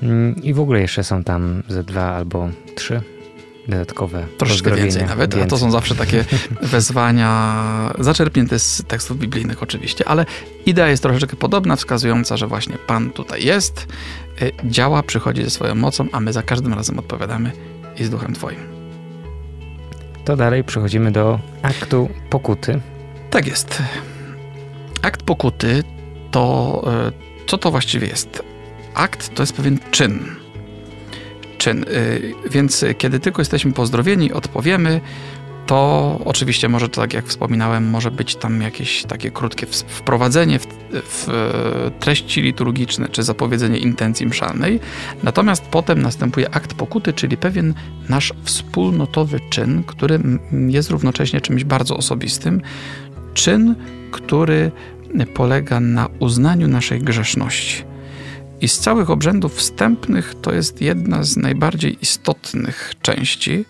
Mm, 0.02 0.42
I 0.42 0.54
w 0.54 0.60
ogóle 0.60 0.80
jeszcze 0.80 1.04
są 1.04 1.24
tam 1.24 1.62
ze 1.68 1.84
dwa 1.84 2.14
albo 2.14 2.48
trzy 2.74 3.00
dodatkowe 3.68 4.26
Troszeczkę 4.38 4.76
więcej 4.76 5.02
nawet, 5.02 5.34
więcej. 5.34 5.42
a 5.42 5.46
to 5.46 5.58
są 5.58 5.70
zawsze 5.70 5.94
takie 5.94 6.24
wezwania 6.62 7.94
zaczerpnięte 7.98 8.58
z 8.58 8.82
tekstów 8.88 9.18
biblijnych 9.18 9.62
oczywiście, 9.62 10.08
ale 10.08 10.26
idea 10.66 10.88
jest 10.88 11.02
troszeczkę 11.02 11.36
podobna, 11.36 11.76
wskazująca, 11.76 12.36
że 12.36 12.46
właśnie 12.46 12.78
Pan 12.86 13.10
tutaj 13.10 13.44
jest, 13.44 13.80
y, 13.82 13.86
działa, 14.64 15.02
przychodzi 15.02 15.44
ze 15.44 15.50
swoją 15.50 15.74
mocą, 15.74 16.06
a 16.12 16.20
my 16.20 16.32
za 16.32 16.42
każdym 16.42 16.74
razem 16.74 16.98
odpowiadamy 16.98 17.52
i 17.98 18.04
z 18.04 18.10
duchem 18.10 18.34
Twoim 18.34 18.76
to 20.26 20.36
dalej 20.36 20.64
przechodzimy 20.64 21.12
do 21.12 21.40
aktu 21.62 22.08
pokuty. 22.30 22.80
Tak 23.30 23.46
jest. 23.46 23.82
Akt 25.02 25.22
pokuty 25.22 25.82
to 26.30 26.82
e, 26.86 27.12
co 27.46 27.58
to 27.58 27.70
właściwie 27.70 28.06
jest? 28.06 28.42
Akt 28.94 29.34
to 29.34 29.42
jest 29.42 29.52
pewien 29.52 29.78
czyn. 29.90 30.36
Czyn. 31.58 31.82
E, 31.82 32.48
więc 32.50 32.84
kiedy 32.98 33.20
tylko 33.20 33.40
jesteśmy 33.40 33.72
pozdrowieni, 33.72 34.32
odpowiemy, 34.32 35.00
to 35.66 36.20
oczywiście 36.24 36.68
może, 36.68 36.88
tak 36.88 37.14
jak 37.14 37.26
wspominałem, 37.26 37.90
może 37.90 38.10
być 38.10 38.36
tam 38.36 38.62
jakieś 38.62 39.02
takie 39.02 39.30
krótkie 39.30 39.66
wprowadzenie 39.66 40.58
w, 40.58 40.66
w, 40.92 41.28
treści 42.00 42.42
liturgiczne 42.42 43.08
czy 43.08 43.22
zapowiedzenie 43.22 43.78
intencji 43.78 44.26
mszalnej. 44.26 44.80
Natomiast 45.22 45.64
potem 45.64 46.02
następuje 46.02 46.54
akt 46.54 46.74
pokuty, 46.74 47.12
czyli 47.12 47.36
pewien 47.36 47.74
nasz 48.08 48.32
wspólnotowy 48.42 49.40
czyn, 49.50 49.84
który 49.84 50.20
jest 50.68 50.90
równocześnie 50.90 51.40
czymś 51.40 51.64
bardzo 51.64 51.96
osobistym. 51.96 52.60
Czyn, 53.34 53.74
który 54.10 54.70
polega 55.34 55.80
na 55.80 56.08
uznaniu 56.18 56.68
naszej 56.68 57.00
grzeszności 57.00 57.95
i 58.60 58.68
z 58.68 58.78
całych 58.78 59.10
obrzędów 59.10 59.56
wstępnych 59.56 60.34
to 60.42 60.52
jest 60.52 60.82
jedna 60.82 61.22
z 61.22 61.36
najbardziej 61.36 61.98
istotnych 62.02 62.92
części. 63.02 63.64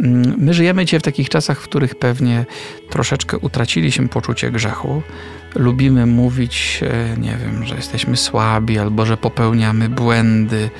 Mm, 0.00 0.34
my 0.38 0.54
żyjemy 0.54 0.84
dzisiaj 0.84 1.00
w 1.00 1.02
takich 1.02 1.28
czasach, 1.28 1.60
w 1.60 1.64
których 1.64 1.94
pewnie 1.94 2.46
troszeczkę 2.90 3.38
utraciliśmy 3.38 4.08
poczucie 4.08 4.50
grzechu. 4.50 5.02
Lubimy 5.54 6.06
mówić, 6.06 6.80
e, 6.82 7.16
nie 7.20 7.36
wiem, 7.36 7.64
że 7.66 7.74
jesteśmy 7.74 8.16
słabi 8.16 8.78
albo 8.78 9.06
że 9.06 9.16
popełniamy 9.16 9.88
błędy. 9.88 10.70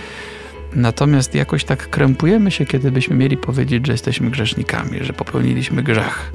Natomiast 0.74 1.34
jakoś 1.34 1.64
tak 1.64 1.90
krępujemy 1.90 2.50
się, 2.50 2.66
kiedy 2.66 2.90
byśmy 2.90 3.16
mieli 3.16 3.36
powiedzieć, 3.36 3.86
że 3.86 3.92
jesteśmy 3.92 4.30
grzesznikami, 4.30 4.98
że 5.04 5.12
popełniliśmy 5.12 5.82
grzech. 5.82 6.32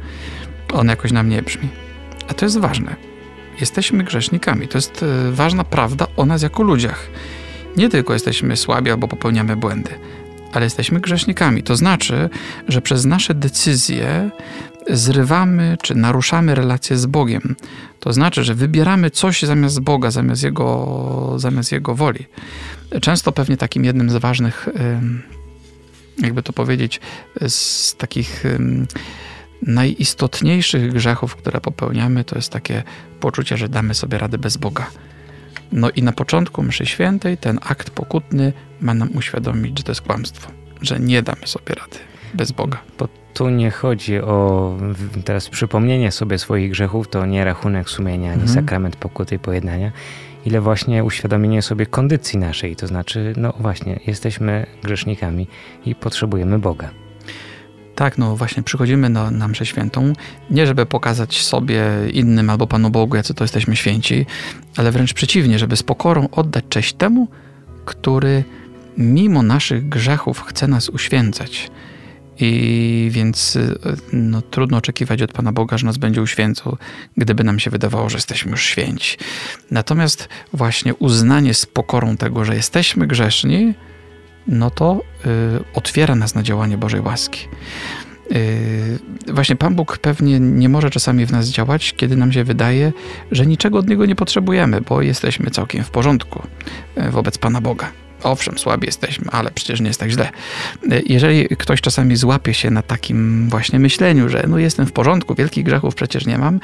On 0.74 0.88
jakoś 0.88 1.12
nam 1.12 1.29
nie 1.29 1.41
brzmi. 1.41 1.69
A 2.27 2.33
to 2.33 2.45
jest 2.45 2.60
ważne 2.60 3.12
jesteśmy 3.63 4.03
grzesznikami. 4.03 4.67
To 4.67 4.77
jest 4.77 5.03
e, 5.03 5.32
ważna 5.32 5.63
prawda 5.63 6.08
o 6.17 6.25
nas 6.25 6.41
jako 6.41 6.63
ludziach. 6.63 7.10
Nie 7.77 7.89
tylko 7.89 8.13
jesteśmy 8.13 8.58
słabi 8.58 8.91
albo 8.91 9.08
popełniamy 9.08 9.55
błędy, 9.55 9.89
ale 10.53 10.65
jesteśmy 10.65 11.00
grzesznikami. 11.00 11.63
To 11.63 11.75
znaczy, 11.75 12.29
że 12.67 12.82
przez 12.82 13.05
nasze 13.05 13.34
decyzje 13.34 14.29
zrywamy 14.89 15.77
czy 15.82 15.96
naruszamy 15.96 16.55
relacje 16.55 16.98
z 16.98 17.05
Bogiem. 17.05 17.55
To 18.00 18.13
znaczy, 18.13 18.43
że 18.43 18.55
wybieramy 18.55 19.12
coś 19.12 19.43
zamiast 19.43 19.79
Boga, 19.79 20.12
zamiast 20.12 20.43
Jego, 20.43 21.34
zamiast 21.38 21.72
Jego 21.72 21.96
woli. 21.96 22.25
Często 23.01 23.32
pewnie 23.32 23.58
takim 23.58 23.86
jednym 23.86 24.10
z 24.10 24.15
ważnych, 24.15 24.70
jakby 26.17 26.43
to 26.43 26.53
powiedzieć, 26.53 27.00
z 27.48 27.96
takich 27.96 28.43
najistotniejszych 29.67 30.93
grzechów, 30.93 31.36
które 31.36 31.62
popełniamy, 31.62 32.24
to 32.24 32.36
jest 32.36 32.50
takie 32.50 32.84
poczucie, 33.20 33.58
że 33.58 33.70
damy 33.70 33.93
sobie 33.93 34.17
radę 34.17 34.38
bez 34.38 34.58
Boga. 34.58 34.88
No 35.72 35.89
i 35.89 36.03
na 36.03 36.12
początku 36.12 36.63
mszy 36.63 36.86
świętej 36.86 37.38
ten 37.38 37.60
akt 37.62 37.89
pokutny 37.89 38.53
ma 38.82 38.93
nam 38.93 39.10
uświadomić, 39.17 39.77
że 39.77 39.84
to 39.84 39.91
jest 39.91 40.01
kłamstwo, 40.01 40.51
że 40.82 41.00
nie 41.00 41.22
damy 41.22 41.48
sobie 41.48 41.75
rady 41.75 41.98
bez 42.34 42.51
Boga. 42.51 42.77
Bo 43.00 43.08
tu 43.34 43.50
nie 43.50 43.72
chodzi 43.72 44.20
o 44.20 44.77
teraz 45.25 45.50
przypomnienie 45.50 46.12
sobie 46.12 46.38
swoich 46.38 46.72
grzechów, 46.72 47.08
to 47.08 47.25
nie 47.25 47.46
rachunek 47.46 47.89
sumienia, 47.89 48.32
ani 48.32 48.41
mhm. 48.41 48.60
sakrament 48.60 48.96
pokuty 48.96 49.36
i 49.36 49.39
pojednania, 49.39 49.91
ile 50.46 50.62
właśnie 50.62 51.03
uświadomienie 51.03 51.62
sobie 51.62 51.86
kondycji 51.86 52.39
naszej, 52.39 52.75
to 52.75 52.88
znaczy, 52.88 53.34
no 53.38 53.53
właśnie, 53.60 54.00
jesteśmy 54.08 54.65
grzesznikami 54.84 55.48
i 55.86 55.96
potrzebujemy 55.96 56.60
Boga. 56.60 57.02
Tak, 58.03 58.17
no 58.17 58.36
właśnie 58.36 58.63
przychodzimy 58.63 59.10
na, 59.10 59.31
na 59.31 59.48
mszę 59.48 59.65
świętą, 59.65 60.13
nie 60.50 60.67
żeby 60.67 60.86
pokazać 60.86 61.41
sobie 61.41 61.83
innym 62.13 62.50
albo 62.50 62.67
Panu 62.67 62.89
Bogu, 62.89 63.15
jacy 63.15 63.33
to 63.33 63.43
jesteśmy 63.43 63.75
święci, 63.75 64.25
ale 64.77 64.91
wręcz 64.91 65.13
przeciwnie, 65.13 65.60
żeby 65.60 65.75
z 65.75 65.83
pokorą 65.83 66.29
oddać 66.31 66.65
cześć 66.69 66.93
temu, 66.93 67.27
który 67.86 68.43
mimo 68.98 69.43
naszych 69.43 69.89
grzechów 69.89 70.41
chce 70.41 70.67
nas 70.67 70.89
uświęcać. 70.89 71.72
I 72.39 73.10
więc 73.12 73.57
no, 74.13 74.41
trudno 74.41 74.77
oczekiwać 74.77 75.22
od 75.22 75.31
Pana 75.31 75.51
Boga, 75.51 75.77
że 75.77 75.86
nas 75.86 75.98
będzie 75.98 76.22
uświęcał, 76.22 76.77
gdyby 77.17 77.43
nam 77.43 77.60
się 77.60 77.69
wydawało, 77.69 78.10
że 78.10 78.17
jesteśmy 78.17 78.51
już 78.51 78.63
święci. 78.63 79.17
Natomiast 79.72 80.29
właśnie 80.53 80.93
uznanie 80.93 81.53
z 81.53 81.65
pokorą 81.65 82.17
tego, 82.17 82.45
że 82.45 82.55
jesteśmy 82.55 83.07
grzeszni, 83.07 83.74
no 84.47 84.71
to 84.71 85.01
y, 85.25 85.29
otwiera 85.73 86.15
nas 86.15 86.35
na 86.35 86.43
działanie 86.43 86.77
Bożej 86.77 87.01
łaski. 87.01 87.47
Y, 88.31 89.00
właśnie 89.33 89.55
Pan 89.55 89.75
Bóg 89.75 89.97
pewnie 89.97 90.39
nie 90.39 90.69
może 90.69 90.89
czasami 90.89 91.25
w 91.25 91.31
nas 91.31 91.47
działać, 91.50 91.93
kiedy 91.93 92.15
nam 92.15 92.31
się 92.31 92.43
wydaje, 92.43 92.93
że 93.31 93.45
niczego 93.45 93.77
od 93.77 93.89
Niego 93.89 94.05
nie 94.05 94.15
potrzebujemy, 94.15 94.81
bo 94.81 95.01
jesteśmy 95.01 95.51
całkiem 95.51 95.83
w 95.83 95.89
porządku 95.89 96.43
y, 96.97 97.12
wobec 97.12 97.38
Pana 97.38 97.62
Boga. 97.62 98.02
Owszem, 98.24 98.58
słabi 98.58 98.86
jesteśmy, 98.86 99.32
ale 99.32 99.51
przecież 99.51 99.82
nie 99.82 99.88
jest 99.88 100.00
tak 100.00 100.10
źle. 100.10 100.30
Jeżeli 101.06 101.48
ktoś 101.48 101.82
czasami 101.82 102.15
złapie 102.15 102.53
się 102.53 102.72
na 102.72 102.82
takim 102.82 103.50
właśnie 103.50 103.80
myśleniu, 103.80 104.30
że 104.30 104.46
no 104.48 104.58
jestem 104.58 104.86
w 104.86 104.92
porządku, 104.92 105.36
wielkich 105.36 105.63
grzechów 105.63 105.96
przecież 105.96 106.25
nie 106.25 106.38
mam, 106.38 106.60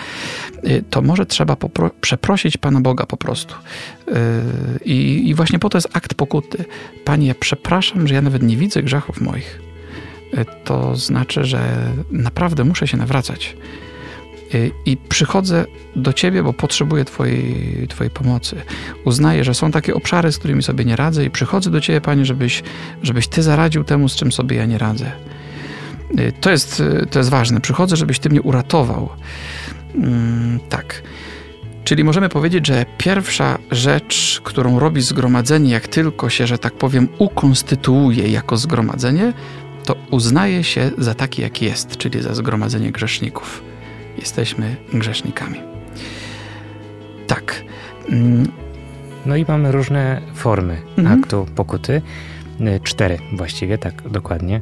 to 0.90 1.02
może 1.02 1.26
trzeba 1.26 1.58
przeprosić 2.02 2.58
Pana 2.58 2.82
Boga 2.82 3.06
po 3.06 3.18
prostu. 3.18 3.56
I, 4.86 5.30
I 5.30 5.36
właśnie 5.36 5.60
po 5.60 5.70
to 5.70 5.78
jest 5.78 5.90
akt 5.94 6.14
pokuty. 6.14 6.66
Panie, 7.06 7.36
przepraszam, 7.36 8.08
że 8.08 8.16
ja 8.16 8.22
nawet 8.22 8.44
nie 8.44 8.58
widzę 8.58 8.84
grzechów 8.84 9.22
moich. 9.22 9.60
To 10.64 10.96
znaczy, 10.96 11.44
że 11.44 11.92
naprawdę 12.12 12.64
muszę 12.64 12.88
się 12.88 12.98
nawracać. 12.98 13.56
Y, 14.54 14.72
i 14.86 14.98
przychodzę 14.98 15.66
do 15.96 16.14
Ciebie, 16.14 16.44
bo 16.44 16.54
potrzebuję 16.54 17.06
twojej, 17.06 17.88
twojej 17.90 18.12
pomocy. 18.12 18.56
Uznaję, 19.06 19.44
że 19.44 19.54
są 19.54 19.72
takie 19.72 19.94
obszary, 19.94 20.32
z 20.32 20.38
którymi 20.38 20.64
sobie 20.64 20.86
nie 20.86 20.96
radzę 20.96 21.26
i 21.26 21.30
przychodzę 21.30 21.72
do 21.72 21.82
Ciebie, 21.82 22.02
Panie, 22.02 22.26
żebyś, 22.26 22.64
żebyś 23.04 23.28
Ty 23.28 23.44
zaradził 23.44 23.84
temu, 23.84 24.10
z 24.10 24.16
czym 24.16 24.32
sobie 24.32 24.58
ja 24.58 24.66
nie 24.66 24.78
radzę. 24.78 25.12
Y, 26.20 26.34
to 26.42 26.52
jest, 26.52 26.84
to 27.12 27.20
jest 27.20 27.30
ważne. 27.30 27.62
Przychodzę, 27.62 27.96
żebyś 27.96 28.20
Ty 28.20 28.30
mnie 28.30 28.42
uratował. 28.42 29.10
Mm, 29.96 30.60
tak. 30.70 31.02
Czyli 31.84 32.04
możemy 32.04 32.30
powiedzieć, 32.30 32.68
że 32.68 32.86
pierwsza 32.98 33.58
rzecz, 33.72 34.42
którą 34.44 34.80
robi 34.80 35.02
zgromadzenie, 35.02 35.72
jak 35.72 35.88
tylko 35.88 36.30
się, 36.30 36.48
że 36.48 36.58
tak 36.58 36.74
powiem, 36.74 37.08
ukonstytuuje 37.18 38.28
jako 38.28 38.58
zgromadzenie, 38.58 39.34
to 39.86 39.96
uznaje 40.12 40.64
się 40.64 40.92
za 40.98 41.14
taki, 41.14 41.42
jak 41.42 41.62
jest, 41.62 41.98
czyli 41.98 42.22
za 42.22 42.34
zgromadzenie 42.34 42.92
grzeszników. 42.92 43.69
Jesteśmy 44.18 44.76
grzesznikami. 44.94 45.62
Tak. 47.28 47.64
Mm. 48.10 48.48
No 49.26 49.36
i 49.36 49.46
mamy 49.48 49.72
różne 49.72 50.22
formy 50.34 50.78
mhm. 50.98 51.20
aktu 51.20 51.46
pokuty. 51.56 52.02
Y, 52.62 52.80
cztery 52.84 53.20
właściwie, 53.34 53.78
tak 53.78 54.10
dokładnie. 54.10 54.62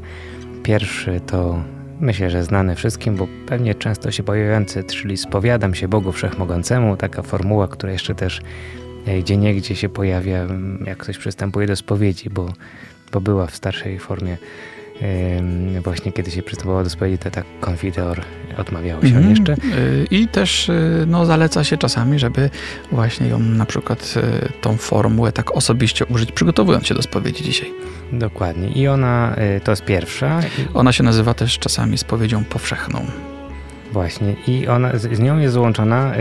Pierwszy 0.63 1.21
to 1.27 1.63
myślę, 1.99 2.29
że 2.29 2.43
znany 2.43 2.75
wszystkim, 2.75 3.15
bo 3.15 3.27
pewnie 3.45 3.75
często 3.75 4.11
się 4.11 4.23
pojawiający, 4.23 4.83
czyli 4.83 5.17
spowiadam 5.17 5.75
się 5.75 5.87
Bogu 5.87 6.11
Wszechmogącemu, 6.11 6.97
taka 6.97 7.21
formuła, 7.21 7.67
która 7.67 7.91
jeszcze 7.91 8.15
też 8.15 8.41
e, 9.05 9.19
gdzie 9.19 9.37
niegdzie 9.37 9.75
się 9.75 9.89
pojawia, 9.89 10.47
jak 10.85 10.97
ktoś 10.97 11.17
przystępuje 11.17 11.67
do 11.67 11.75
spowiedzi, 11.75 12.29
bo, 12.29 12.53
bo 13.11 13.21
była 13.21 13.47
w 13.47 13.55
starszej 13.55 13.99
formie 13.99 14.37
właśnie 15.83 16.11
kiedy 16.11 16.31
się 16.31 16.43
przystępowało 16.43 16.83
do 16.83 16.89
spowiedzi, 16.89 17.17
to 17.17 17.31
tak 17.31 17.45
konfiteor 17.59 18.21
odmawiało 18.57 19.01
się 19.01 19.07
mm 19.07 19.23
-hmm. 19.23 19.29
jeszcze. 19.29 19.53
Y, 19.53 20.07
I 20.11 20.27
też 20.27 20.69
y, 20.69 21.05
no, 21.07 21.25
zaleca 21.25 21.63
się 21.63 21.77
czasami, 21.77 22.19
żeby 22.19 22.49
właśnie 22.91 23.27
ją 23.27 23.39
na 23.39 23.65
przykład 23.65 24.13
y, 24.17 24.61
tą 24.61 24.77
formułę 24.77 25.31
tak 25.31 25.51
osobiście 25.51 26.05
użyć, 26.05 26.31
przygotowując 26.31 26.87
się 26.87 26.95
do 26.95 27.01
spowiedzi 27.01 27.43
dzisiaj. 27.43 27.73
Dokładnie. 28.11 28.67
I 28.67 28.87
ona 28.87 29.35
to 29.63 29.71
jest 29.71 29.85
pierwsza. 29.85 30.39
Ona 30.73 30.91
się 30.91 31.03
nazywa 31.03 31.33
też 31.33 31.59
czasami 31.59 31.97
spowiedzią 31.97 32.43
powszechną. 32.43 33.05
Właśnie. 33.91 34.35
I 34.47 34.67
ona, 34.67 34.97
z, 34.97 35.19
nią 35.19 35.39
jest 35.39 35.53
złączona 35.53 36.13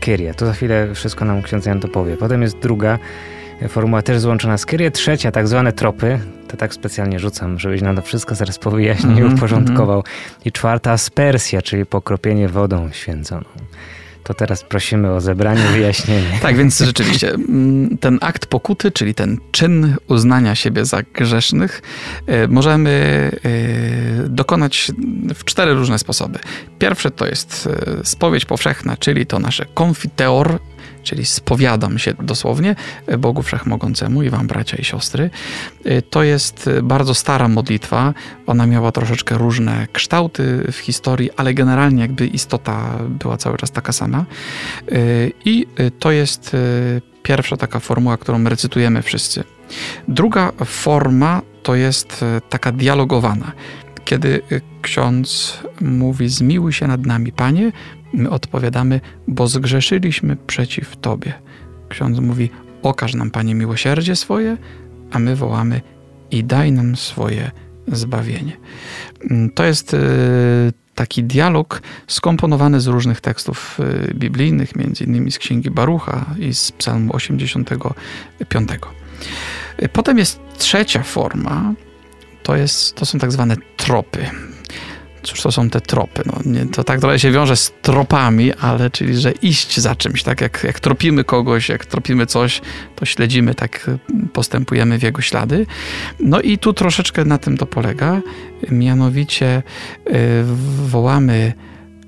Kyrie. 0.00 0.34
To 0.34 0.46
za 0.46 0.52
chwilę 0.52 0.94
wszystko 0.94 1.24
nam 1.24 1.42
ksiądz 1.42 1.66
Jan 1.66 1.80
to 1.80 1.88
powie. 1.88 2.16
Potem 2.16 2.42
jest 2.42 2.58
druga 2.58 2.98
formuła 3.68 4.02
też 4.02 4.20
złączona 4.20 4.58
z 4.58 4.66
Kyrie. 4.66 4.90
Trzecia, 4.90 5.32
tak 5.32 5.48
zwane 5.48 5.72
tropy. 5.72 6.20
To 6.48 6.56
tak 6.56 6.74
specjalnie 6.74 7.18
rzucam, 7.18 7.58
żebyś 7.58 7.82
nam 7.82 7.96
to 7.96 8.02
wszystko 8.02 8.34
zaraz 8.34 8.58
powyjaśnił 8.58 9.12
mm 9.12 9.28
-hmm, 9.28 9.32
i 9.32 9.34
uporządkował. 9.34 10.04
I 10.44 10.52
czwarta 10.52 10.92
aspersja, 10.92 11.62
czyli 11.62 11.86
pokropienie 11.86 12.48
wodą 12.48 12.90
święconą 12.92 13.44
to 14.28 14.34
teraz 14.34 14.62
prosimy 14.64 15.10
o 15.12 15.20
zebranie, 15.20 15.62
wyjaśnienie. 15.72 16.38
tak, 16.42 16.56
więc 16.56 16.78
rzeczywiście 16.78 17.30
mm, 17.30 17.98
ten 17.98 18.18
akt 18.20 18.46
pokuty, 18.46 18.90
czyli 18.90 19.14
ten 19.14 19.38
czyn 19.50 19.96
uznania 20.08 20.54
siebie 20.54 20.84
za 20.84 21.02
grzesznych, 21.02 21.82
e, 22.26 22.48
możemy 22.48 22.90
e, 24.24 24.28
dokonać 24.28 24.92
w 25.34 25.44
cztery 25.44 25.74
różne 25.74 25.98
sposoby. 25.98 26.38
Pierwsze 26.78 27.10
to 27.10 27.26
jest 27.26 27.68
e, 27.86 28.04
spowiedź 28.04 28.44
powszechna, 28.44 28.96
czyli 28.96 29.26
to 29.26 29.38
nasze 29.38 29.66
confiteor, 29.74 30.58
czyli 31.02 31.26
spowiadam 31.26 31.98
się 31.98 32.14
dosłownie 32.22 32.76
Bogu 33.18 33.42
Wszechmogącemu 33.42 34.22
i 34.22 34.30
wam 34.30 34.46
bracia 34.46 34.76
i 34.76 34.84
siostry. 34.84 35.30
Y, 35.86 36.02
to 36.02 36.22
jest 36.22 36.70
bardzo 36.82 37.14
stara 37.14 37.48
modlitwa. 37.48 38.14
Ona 38.46 38.66
miała 38.66 38.92
troszeczkę 38.92 39.38
różne 39.38 39.86
kształty 39.92 40.64
w 40.72 40.76
historii, 40.76 41.30
ale 41.36 41.54
generalnie 41.54 42.02
jakby 42.02 42.26
istota 42.26 42.98
była 43.08 43.36
cały 43.36 43.56
czas 43.56 43.70
taka 43.70 43.92
sama. 43.92 44.24
Y, 44.92 45.32
I 45.44 45.66
y, 45.80 45.90
to 45.90 46.10
jest 46.10 46.56
pierwsza 47.22 47.56
taka 47.56 47.80
formuła, 47.80 48.16
którą 48.16 48.44
recytujemy 48.44 49.02
wszyscy. 49.02 49.44
Druga 50.08 50.52
forma 50.64 51.42
to 51.62 51.74
jest 51.74 52.24
taka 52.48 52.72
dialogowana 52.72 53.52
kiedy 54.08 54.42
ksiądz 54.82 55.58
mówi: 55.80 56.28
Zmiłuj 56.28 56.72
się 56.72 56.86
nad 56.86 57.06
nami, 57.06 57.32
panie, 57.32 57.72
My 58.12 58.30
odpowiadamy, 58.30 59.00
bo 59.28 59.46
zgrzeszyliśmy 59.46 60.36
przeciw 60.36 60.96
Tobie. 60.96 61.32
Ksiądz 61.88 62.18
mówi, 62.18 62.50
okaż 62.82 63.14
nam, 63.14 63.30
Panie, 63.30 63.54
miłosierdzie 63.54 64.16
swoje, 64.16 64.56
a 65.10 65.18
my 65.18 65.36
wołamy 65.36 65.80
i 66.30 66.44
daj 66.44 66.72
nam 66.72 66.96
swoje 66.96 67.50
zbawienie. 67.86 68.56
Mm, 69.30 69.50
to 69.50 69.64
jest 69.64 69.94
y, 69.94 69.98
taki 70.94 71.24
dialog 71.24 71.82
skomponowany 72.06 72.80
z 72.80 72.86
różnych 72.86 73.20
tekstów 73.20 73.80
y, 73.80 74.14
biblijnych, 74.14 74.76
między 74.76 75.04
innymi 75.04 75.32
z 75.32 75.38
Księgi 75.38 75.70
Barucha 75.70 76.26
i 76.38 76.54
z 76.54 76.72
Psalmu 76.72 77.16
85. 77.16 78.70
Y, 79.82 79.88
potem 79.88 80.18
jest 80.18 80.40
trzecia 80.58 81.02
forma, 81.02 81.74
to, 82.42 82.56
jest, 82.56 82.94
to 82.94 83.06
są 83.06 83.18
tak 83.18 83.32
zwane 83.32 83.56
tropy. 83.76 84.30
Cóż 85.28 85.42
to 85.42 85.52
są 85.52 85.70
te 85.70 85.80
tropy? 85.80 86.22
No, 86.26 86.40
nie, 86.44 86.66
to 86.66 86.84
tak 86.84 87.00
trochę 87.00 87.18
się 87.18 87.30
wiąże 87.30 87.56
z 87.56 87.72
tropami, 87.82 88.52
ale 88.54 88.90
czyli, 88.90 89.16
że 89.16 89.32
iść 89.32 89.80
za 89.80 89.94
czymś, 89.94 90.22
tak? 90.22 90.40
Jak, 90.40 90.64
jak 90.64 90.80
tropimy 90.80 91.24
kogoś, 91.24 91.68
jak 91.68 91.86
tropimy 91.86 92.26
coś, 92.26 92.60
to 92.96 93.04
śledzimy, 93.04 93.54
tak 93.54 93.90
postępujemy 94.32 94.98
w 94.98 95.02
jego 95.02 95.22
ślady. 95.22 95.66
No 96.20 96.40
i 96.40 96.58
tu 96.58 96.72
troszeczkę 96.72 97.24
na 97.24 97.38
tym 97.38 97.56
to 97.56 97.66
polega, 97.66 98.20
mianowicie 98.70 99.62
yy, 100.06 100.14
wołamy 100.86 101.52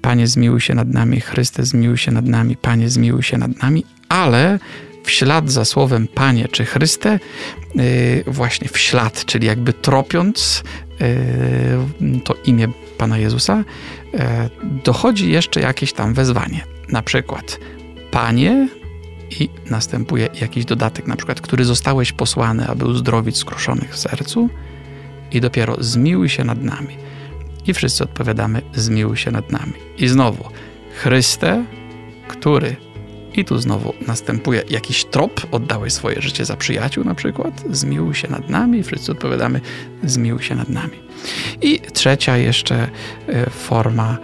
Panie 0.03 0.27
zmiłuj 0.27 0.61
się 0.61 0.75
nad 0.75 0.89
nami, 0.89 1.21
Chryste 1.21 1.65
zmiłuj 1.65 1.99
się 1.99 2.13
nad 2.13 2.27
nami, 2.27 2.57
Panie 2.57 2.89
zmiłuj 2.89 3.23
się 3.23 3.39
nad 3.39 3.63
nami, 3.63 3.85
ale 4.09 4.59
w 5.05 5.11
ślad 5.11 5.51
za 5.51 5.65
słowem 5.65 6.09
Panie 6.09 6.49
czy 6.49 6.65
Chryste, 6.65 7.19
yy, 7.75 7.85
właśnie 8.27 8.69
w 8.69 8.79
ślad, 8.79 9.25
czyli 9.25 9.47
jakby 9.47 9.73
tropiąc 9.73 10.63
to 12.25 12.35
imię 12.45 12.69
Pana 12.99 13.19
Jezusa, 13.19 13.65
e, 14.15 14.51
dochodzi 14.85 15.31
jeszcze 15.31 15.61
jakieś 15.61 15.93
tam 15.93 16.15
wezwanie. 16.15 16.65
Na 16.89 17.03
przykład, 17.03 17.59
Panie, 18.11 18.69
i 19.41 19.49
następuje 19.71 20.29
jakiś 20.41 20.65
dodatek, 20.65 21.07
na 21.07 21.17
przykład, 21.17 21.41
który 21.41 21.65
zostałeś 21.65 22.13
posłany, 22.13 22.67
aby 22.67 22.85
uzdrowić 22.85 23.37
skruszonych 23.37 23.95
w 23.95 23.99
sercu, 23.99 24.51
i 25.33 25.41
dopiero 25.41 25.77
zmiłuj 25.79 26.29
się 26.29 26.45
nad 26.45 26.63
nami. 26.63 26.97
I 27.67 27.75
wszyscy 27.75 28.05
odpowiadamy: 28.05 28.63
zmiłuj 28.75 29.17
się 29.17 29.31
nad 29.31 29.53
nami. 29.53 29.73
I 29.99 30.09
znowu, 30.09 30.45
Chryste, 30.95 31.65
który 32.29 32.77
i 33.35 33.45
tu 33.45 33.59
znowu 33.59 33.95
następuje 34.07 34.63
jakiś 34.71 35.05
trop, 35.05 35.47
oddałeś 35.53 35.93
swoje 35.93 36.23
życie 36.23 36.45
za 36.45 36.57
przyjaciół 36.57 37.05
na 37.05 37.15
przykład, 37.15 37.65
zmiłuj 37.71 38.15
się 38.15 38.29
nad 38.29 38.51
nami, 38.51 38.83
wszyscy 38.83 39.13
odpowiadamy, 39.13 39.61
zmiłuj 40.05 40.43
się 40.43 40.55
nad 40.55 40.69
nami. 40.69 40.99
I 41.63 41.81
trzecia 41.93 42.37
jeszcze 42.37 42.89
e, 43.29 43.51
forma, 43.51 44.19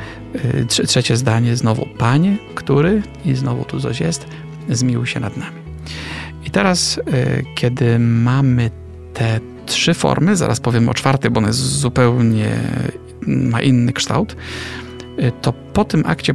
e, 0.80 0.86
trzecie 0.86 1.16
zdanie, 1.16 1.56
znowu 1.56 1.86
Panie, 1.98 2.36
który, 2.54 3.02
i 3.24 3.34
znowu 3.34 3.64
tu 3.64 3.80
coś 3.80 4.00
jest, 4.00 4.26
zmiłuj 4.68 5.06
się 5.06 5.20
nad 5.20 5.36
nami. 5.36 5.56
I 6.44 6.50
teraz, 6.50 6.98
e, 6.98 7.02
kiedy 7.54 7.98
mamy 7.98 8.70
te 9.14 9.40
trzy 9.66 9.94
formy, 9.94 10.36
zaraz 10.36 10.60
powiem 10.60 10.88
o 10.88 10.94
czwartej, 10.94 11.30
bo 11.30 11.38
ona 11.38 11.48
jest 11.48 11.60
zupełnie, 11.60 12.58
ma 13.26 13.62
inny 13.62 13.92
kształt, 13.92 14.36
to 15.42 15.52
po 15.52 15.84
tym 15.84 16.02
akcie 16.06 16.34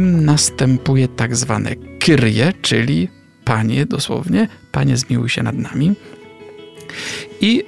następuje 0.00 1.08
tak 1.08 1.36
zwane 1.36 1.76
kyrie, 1.98 2.52
czyli 2.62 3.08
Panie 3.44 3.86
dosłownie, 3.86 4.48
Panie 4.72 4.96
zmiłuj 4.96 5.28
się 5.28 5.42
nad 5.42 5.56
nami. 5.56 5.94
I 7.40 7.56
yy, 7.56 7.64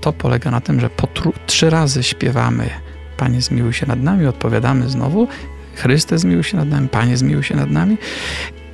to 0.00 0.12
polega 0.12 0.50
na 0.50 0.60
tym, 0.60 0.80
że 0.80 0.90
po 0.90 1.08
trzy 1.46 1.70
razy 1.70 2.02
śpiewamy 2.02 2.70
Panie 3.16 3.42
zmiłuj 3.42 3.72
się 3.72 3.86
nad 3.86 4.02
nami, 4.02 4.26
odpowiadamy 4.26 4.88
znowu 4.88 5.28
Chryste 5.74 6.18
zmiłuj 6.18 6.44
się 6.44 6.56
nad 6.56 6.68
nami, 6.68 6.88
Panie 6.88 7.16
zmiłuj 7.16 7.42
się 7.42 7.56
nad 7.56 7.70
nami. 7.70 7.96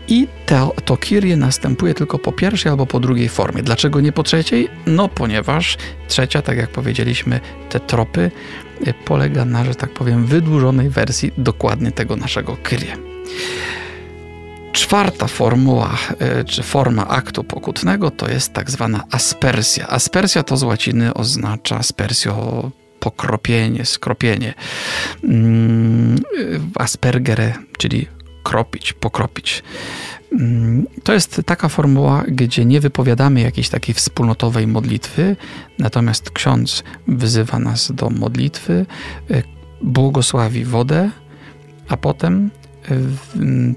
I 0.09 0.29
to, 0.47 0.75
to 0.85 0.97
kirie 0.97 1.37
następuje 1.37 1.95
tylko 1.95 2.19
po 2.19 2.33
pierwszej 2.33 2.71
albo 2.71 2.87
po 2.87 3.01
drugiej 3.01 3.29
formie. 3.29 3.63
Dlaczego 3.63 4.01
nie 4.01 4.13
po 4.13 4.23
trzeciej? 4.23 4.69
No 4.87 5.09
ponieważ 5.09 5.77
trzecia, 6.09 6.43
tak 6.43 6.59
jak 6.59 6.71
powiedzieliśmy, 6.71 7.41
te 7.69 7.81
tropy 7.81 8.31
polega 9.05 9.45
na, 9.45 9.65
że 9.65 9.75
tak 9.75 9.91
powiem, 9.91 10.27
wydłużonej 10.27 10.91
wersji 10.91 11.33
dokładnie 11.39 11.93
tego 11.93 12.17
naszego 12.17 12.57
kirie. 12.57 12.97
Czwarta 14.73 15.27
formuła, 15.27 15.97
e, 16.19 16.45
czy 16.45 16.63
forma 16.63 17.09
aktu 17.09 17.45
pokutnego 17.45 18.11
to 18.11 18.31
jest 18.31 18.53
tak 18.53 18.71
zwana 18.71 19.05
aspersja. 19.11 19.89
Aspersja 19.89 20.43
to 20.43 20.57
z 20.57 20.63
łaciny 20.63 21.15
oznacza 21.15 21.77
aspersio 21.77 22.71
pokropienie, 23.01 23.85
skropienie. 23.85 24.55
Mm, 25.25 26.23
aspergere, 26.75 27.53
czyli 27.79 28.09
kropić, 28.43 28.93
pokropić. 28.93 29.63
To 31.03 31.13
jest 31.13 31.43
taka 31.47 31.69
formuła, 31.69 32.25
gdzie 32.29 32.65
nie 32.65 32.81
wypowiadamy 32.81 33.41
jakiejś 33.41 33.69
takiej 33.69 33.95
wspólnotowej 33.95 34.67
modlitwy, 34.67 35.37
natomiast 35.79 36.31
ksiądz 36.31 36.85
wyzywa 37.09 37.59
nas 37.59 37.93
do 37.93 38.11
modlitwy, 38.11 38.87
e, 39.31 39.43
błogosławi 39.83 40.65
wodę, 40.65 41.11
a 41.89 41.97
potem 41.97 42.51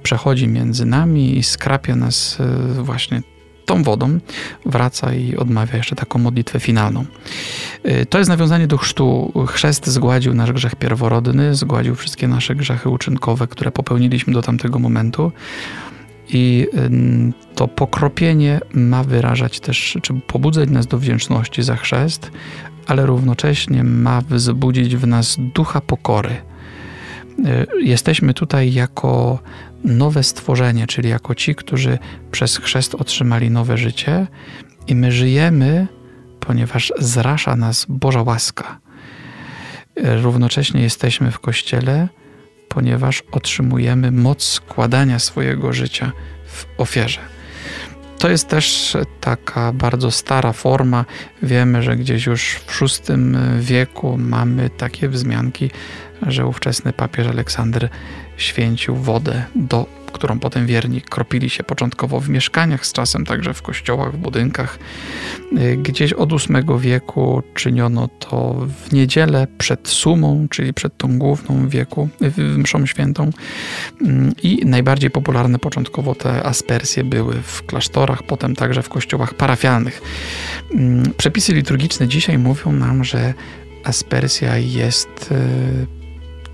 przechodzi 0.03 0.47
między 0.47 0.85
nami 0.85 1.37
i 1.37 1.43
skrapia 1.43 1.95
nas 1.95 2.37
właśnie 2.77 3.21
tą 3.65 3.83
wodą 3.83 4.19
wraca 4.65 5.13
i 5.13 5.35
odmawia 5.35 5.77
jeszcze 5.77 5.95
taką 5.95 6.19
modlitwę 6.19 6.59
finalną. 6.59 7.05
To 8.09 8.17
jest 8.17 8.29
nawiązanie 8.29 8.67
do 8.67 8.77
chrztu. 8.77 9.33
Chrzest 9.47 9.87
zgładził 9.87 10.33
nasz 10.33 10.51
grzech 10.51 10.75
pierworodny, 10.75 11.55
zgładził 11.55 11.95
wszystkie 11.95 12.27
nasze 12.27 12.55
grzechy 12.55 12.89
uczynkowe, 12.89 13.47
które 13.47 13.71
popełniliśmy 13.71 14.33
do 14.33 14.41
tamtego 14.41 14.79
momentu. 14.79 15.31
I 16.29 16.67
to 17.55 17.67
pokropienie 17.67 18.59
ma 18.73 19.03
wyrażać 19.03 19.59
też, 19.59 19.97
czy 20.01 20.13
pobudzać 20.13 20.69
nas 20.69 20.87
do 20.87 20.97
wdzięczności 20.97 21.63
za 21.63 21.75
chrzest, 21.75 22.31
ale 22.87 23.05
równocześnie 23.05 23.83
ma 23.83 24.21
wzbudzić 24.21 24.95
w 24.95 25.07
nas 25.07 25.37
ducha 25.39 25.81
pokory. 25.81 26.35
Y, 27.39 27.81
jesteśmy 27.83 28.33
tutaj 28.33 28.73
jako 28.73 29.39
nowe 29.83 30.23
stworzenie, 30.23 30.87
czyli 30.87 31.09
jako 31.09 31.35
ci, 31.35 31.55
którzy 31.55 31.99
przez 32.31 32.57
chrzest 32.57 32.95
otrzymali 32.95 33.51
nowe 33.51 33.77
życie 33.77 34.27
i 34.87 34.95
my 34.95 35.11
żyjemy, 35.11 35.87
ponieważ 36.39 36.93
zrasza 36.99 37.55
nas 37.55 37.85
Boża 37.89 38.21
łaska. 38.21 38.79
Równocześnie 40.21 40.81
jesteśmy 40.81 41.31
w 41.31 41.39
Kościele, 41.39 42.07
ponieważ 42.69 43.23
otrzymujemy 43.31 44.11
moc 44.11 44.43
składania 44.43 45.19
swojego 45.19 45.73
życia 45.73 46.11
w 46.45 46.65
ofierze. 46.77 47.19
To 48.19 48.29
jest 48.29 48.47
też 48.47 48.97
taka 49.21 49.73
bardzo 49.73 50.11
stara 50.11 50.53
forma. 50.53 51.05
Wiemy, 51.43 51.83
że 51.83 51.95
gdzieś 51.95 52.25
już 52.25 52.51
w 52.51 52.81
VI 52.81 53.13
wieku 53.59 54.17
mamy 54.17 54.69
takie 54.69 55.09
wzmianki, 55.09 55.71
że 56.21 56.45
ówczesny 56.45 56.93
papież 56.93 57.27
Aleksander 57.27 57.89
święcił 58.37 58.95
wodę, 58.95 59.43
do, 59.55 59.85
którą 60.17 60.39
potem 60.39 60.65
wierni 60.65 61.01
kropili 61.01 61.49
się 61.49 61.63
początkowo 61.63 62.19
w 62.19 62.29
mieszkaniach, 62.29 62.85
z 62.85 62.93
czasem 62.93 63.25
także 63.25 63.53
w 63.53 63.61
kościołach, 63.61 64.13
w 64.13 64.17
budynkach. 64.17 64.79
Y, 65.57 65.77
gdzieś 65.77 66.13
od 66.13 66.29
VIII 66.29 66.79
wieku 66.79 67.43
czyniono 67.53 68.07
to 68.19 68.67
w 68.85 68.93
niedzielę 68.93 69.47
przed 69.57 69.87
sumą, 69.87 70.47
czyli 70.49 70.73
przed 70.73 70.97
tą 70.97 71.17
główną 71.19 71.69
wieku, 71.69 72.09
mszą 72.37 72.85
świętą. 72.85 73.29
Mm, 74.01 74.33
I 74.43 74.65
najbardziej 74.65 75.09
popularne 75.09 75.59
początkowo 75.59 76.15
te 76.15 76.43
aspersje 76.43 77.03
były 77.03 77.33
w 77.33 77.65
klasztorach, 77.65 78.23
potem 78.23 78.55
także 78.55 78.83
w 78.83 78.89
kościołach 78.89 79.33
parafialnych. 79.33 80.01
Mm, 80.73 81.13
przepisy 81.17 81.53
liturgiczne 81.53 82.07
dzisiaj 82.07 82.37
mówią 82.37 82.71
nam, 82.71 83.03
że 83.03 83.33
aspersja 83.83 84.57
jest 84.57 85.31
y, 85.31 85.96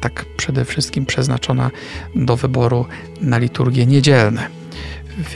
tak 0.03 0.25
przede 0.37 0.65
wszystkim 0.65 1.05
przeznaczona 1.05 1.71
do 2.15 2.35
wyboru 2.35 2.85
na 3.21 3.37
liturgie 3.37 3.85
niedzielne. 3.85 4.47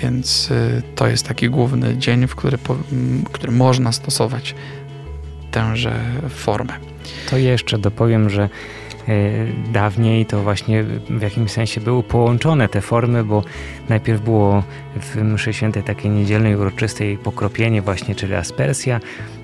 Więc 0.01 0.51
y, 0.51 0.81
to 0.95 1.07
jest 1.07 1.27
taki 1.27 1.49
główny 1.49 1.97
dzień, 1.97 2.27
w 2.27 2.35
który, 2.35 2.57
w 2.57 3.29
którym 3.31 3.55
można 3.55 3.91
stosować 3.91 4.55
tęże 5.51 5.99
formę. 6.29 6.73
To 7.29 7.37
jeszcze 7.37 7.77
dopowiem, 7.77 8.29
że 8.29 8.49
y, 9.09 9.53
dawniej 9.73 10.25
to 10.25 10.43
właśnie 10.43 10.83
w 11.09 11.21
jakimś 11.21 11.51
sensie 11.51 11.81
były 11.81 12.03
połączone 12.03 12.69
te 12.69 12.81
formy, 12.81 13.23
bo 13.23 13.43
najpierw 13.89 14.21
było 14.21 14.63
w 15.01 15.15
mszy 15.15 15.53
świętej 15.53 15.83
takiej 15.83 16.11
niedzielnej, 16.11 16.55
uroczystej 16.55 17.17
pokropienie 17.17 17.81
właśnie, 17.81 18.15
czyli 18.15 18.33
aspersja, 18.33 18.99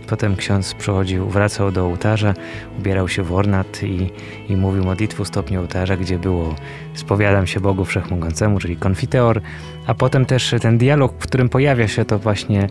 Potem 0.07 0.35
ksiądz 0.35 0.73
przychodził, 0.73 1.29
wracał 1.29 1.71
do 1.71 1.85
ołtarza, 1.85 2.33
ubierał 2.79 3.07
się 3.07 3.23
w 3.23 3.33
ornat 3.33 3.83
i, 3.83 4.09
i 4.49 4.57
mówił 4.57 4.83
modlitwę 4.83 5.25
stopniu 5.25 5.59
ołtarza, 5.59 5.97
gdzie 5.97 6.19
było 6.19 6.55
spowiadam 6.93 7.47
się 7.47 7.59
Bogu 7.59 7.85
Wszechmogącemu, 7.85 8.59
czyli 8.59 8.77
konfiteor, 8.77 9.41
a 9.85 9.93
potem 9.93 10.25
też 10.25 10.55
ten 10.61 10.77
dialog, 10.77 11.13
w 11.13 11.17
którym 11.17 11.49
pojawia 11.49 11.87
się 11.87 12.05
to 12.05 12.19
właśnie 12.19 12.69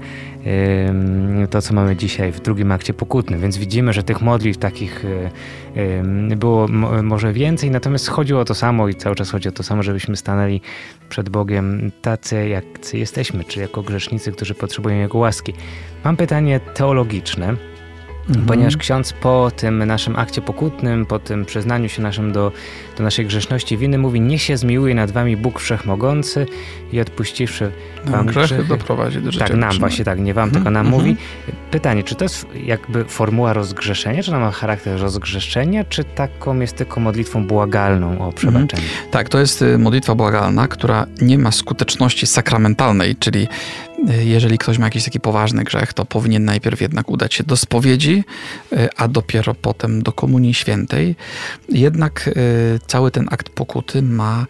yy, 1.40 1.48
to, 1.48 1.62
co 1.62 1.74
mamy 1.74 1.96
dzisiaj 1.96 2.32
w 2.32 2.40
drugim 2.40 2.72
akcie 2.72 2.94
pokutnym. 2.94 3.40
Więc 3.40 3.56
widzimy, 3.56 3.92
że 3.92 4.02
tych 4.02 4.22
modlitw 4.22 4.58
takich 4.58 5.04
yy, 6.28 6.36
było 6.36 6.68
może 7.02 7.32
więcej, 7.32 7.70
natomiast 7.70 8.08
chodziło 8.08 8.40
o 8.40 8.44
to 8.44 8.54
samo 8.54 8.88
i 8.88 8.94
cały 8.94 9.16
czas 9.16 9.30
chodzi 9.30 9.48
o 9.48 9.52
to 9.52 9.62
samo, 9.62 9.82
żebyśmy 9.82 10.16
stanęli 10.16 10.60
przed 11.08 11.28
Bogiem 11.28 11.92
tacy, 12.02 12.48
jak 12.48 12.64
jesteśmy, 12.92 13.44
czyli 13.44 13.60
jako 13.60 13.82
grzesznicy, 13.82 14.32
którzy 14.32 14.54
potrzebują 14.54 14.96
Jego 14.96 15.18
łaski. 15.18 15.52
Mam 16.04 16.16
pytanie 16.16 16.60
teologiczne. 16.60 17.56
Mhm. 18.28 18.46
Ponieważ 18.46 18.76
ksiądz 18.76 19.12
po 19.12 19.50
tym 19.56 19.84
naszym 19.84 20.16
akcie 20.16 20.42
pokutnym, 20.42 21.06
po 21.06 21.18
tym 21.18 21.44
przyznaniu 21.44 21.88
się 21.88 22.02
naszym 22.02 22.32
do, 22.32 22.52
do 22.98 23.04
naszej 23.04 23.26
grzeszności 23.26 23.78
winy 23.78 23.98
mówi, 23.98 24.20
niech 24.20 24.42
się 24.42 24.56
zmiłuje 24.56 24.94
nad 24.94 25.10
wami 25.10 25.36
Bóg 25.36 25.60
Wszechmogący 25.60 26.46
i 26.92 27.00
odpuściwszy 27.00 27.72
wam 28.04 28.26
grzechy, 28.26 28.46
grzechy 28.46 28.68
doprowadzi 28.68 29.22
do 29.22 29.32
życia 29.32 29.46
Tak, 29.46 29.56
nam 29.56 29.78
właśnie 29.78 30.04
tak, 30.04 30.20
nie 30.20 30.34
wam, 30.34 30.44
mhm. 30.44 30.54
tylko 30.54 30.70
nam 30.70 30.86
mhm. 30.86 31.02
mówi. 31.02 31.16
Pytanie, 31.70 32.02
czy 32.02 32.14
to 32.14 32.24
jest 32.24 32.46
jakby 32.64 33.04
formuła 33.04 33.52
rozgrzeszenia, 33.52 34.22
czy 34.22 34.30
ona 34.30 34.40
ma 34.40 34.50
charakter 34.50 35.00
rozgrzeszenia, 35.00 35.84
czy 35.84 36.04
taką 36.04 36.60
jest 36.60 36.76
tylko 36.76 37.00
modlitwą 37.00 37.46
błagalną 37.46 38.28
o 38.28 38.32
przebaczenie? 38.32 38.82
Mhm. 38.82 39.10
Tak, 39.10 39.28
to 39.28 39.38
jest 39.38 39.62
y, 39.62 39.78
modlitwa 39.78 40.14
błagalna, 40.14 40.68
która 40.68 41.06
nie 41.22 41.38
ma 41.38 41.52
skuteczności 41.52 42.26
sakramentalnej, 42.26 43.16
czyli 43.16 43.48
jeżeli 44.06 44.58
ktoś 44.58 44.78
ma 44.78 44.84
jakiś 44.84 45.04
taki 45.04 45.20
poważny 45.20 45.64
grzech, 45.64 45.92
to 45.92 46.04
powinien 46.04 46.44
najpierw 46.44 46.80
jednak 46.80 47.10
udać 47.10 47.34
się 47.34 47.44
do 47.44 47.56
spowiedzi, 47.56 48.24
y, 48.72 48.88
a 48.96 49.08
dopiero 49.08 49.54
potem 49.54 50.02
do 50.02 50.12
Komunii 50.12 50.54
Świętej. 50.54 51.16
Jednak 51.68 52.30
cały 52.86 53.10
ten 53.10 53.28
akt 53.30 53.48
pokuty 53.48 54.02
ma 54.02 54.46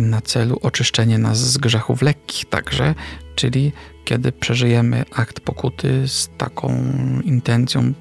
na 0.00 0.20
celu 0.20 0.58
oczyszczenie 0.62 1.18
nas 1.18 1.38
z 1.38 1.58
grzechów 1.58 2.02
lekkich 2.02 2.44
także, 2.44 2.94
czyli 3.34 3.72
kiedy 4.04 4.32
przeżyjemy 4.32 5.04
akt 5.14 5.40
pokuty 5.40 6.08
z 6.08 6.30
taką 6.38 6.82
intencją 7.24 7.92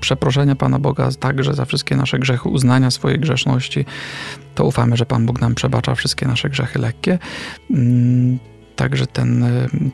przeproszenia 0.00 0.54
Pana 0.54 0.78
Boga 0.78 1.08
także 1.20 1.54
za 1.54 1.64
wszystkie 1.64 1.96
nasze 1.96 2.18
grzechy, 2.18 2.48
uznania 2.48 2.90
swojej 2.90 3.18
grzeszności, 3.18 3.84
to 4.54 4.64
ufamy, 4.64 4.96
że 4.96 5.06
Pan 5.06 5.26
Bóg 5.26 5.40
nam 5.40 5.54
przebacza 5.54 5.94
wszystkie 5.94 6.26
nasze 6.26 6.50
grzechy 6.50 6.78
lekkie. 6.78 7.18
Także 8.76 9.06
ten, 9.06 9.44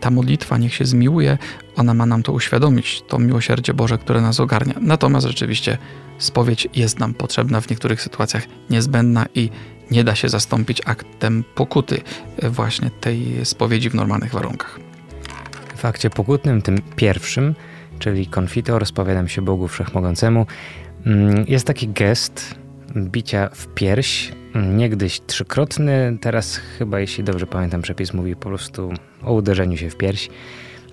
ta 0.01 0.11
modlitwa 0.11 0.59
niech 0.59 0.75
się 0.75 0.85
zmiłuje, 0.85 1.39
ona 1.77 1.95
ma 1.95 2.07
nam 2.07 2.23
to 2.23 2.33
uświadomić, 2.33 3.03
to 3.09 3.19
miłosierdzie 3.19 3.75
Boże, 3.75 3.99
które 3.99 4.21
nas 4.21 4.41
ogarnia. 4.41 4.75
Natomiast 4.81 5.27
rzeczywiście 5.27 5.79
spowiedź 6.19 6.69
jest 6.75 6.99
nam 6.99 7.15
potrzebna 7.15 7.61
w 7.61 7.71
niektórych 7.71 8.03
sytuacjach 8.03 8.45
niezbędna 8.71 9.27
i 9.35 9.51
nie 9.91 10.05
da 10.05 10.15
się 10.15 10.29
zastąpić 10.29 10.83
aktem 10.85 11.45
pokuty 11.55 12.01
właśnie 12.43 12.91
tej 12.91 13.45
spowiedzi 13.45 13.91
w 13.91 13.95
normalnych 13.95 14.33
warunkach. 14.33 14.81
W 15.77 15.85
akcie 15.85 16.11
pokutnym, 16.11 16.63
tym 16.63 16.79
pierwszym, 16.97 17.55
czyli 17.99 18.27
konfitor, 18.27 18.87
spowiadam 18.87 19.29
się 19.29 19.43
Bogu 19.43 19.69
Wszechmogącemu, 19.69 20.47
mm, 21.07 21.45
jest 21.49 21.67
taki 21.67 21.89
gest 21.89 22.55
bicia 22.97 23.51
w 23.55 23.67
pierś, 23.67 24.33
niegdyś 24.55 25.21
trzykrotny, 25.21 26.19
teraz 26.21 26.57
chyba, 26.57 27.01
jeśli 27.01 27.25
dobrze 27.25 27.47
pamiętam, 27.47 27.83
przepis 27.83 28.15
mówi 28.15 28.37
po 28.37 28.49
prostu 28.49 28.93
o 29.23 29.33
uderzeniu 29.33 29.77
się 29.77 29.91
w 29.91 29.97
pierś. 29.97 30.29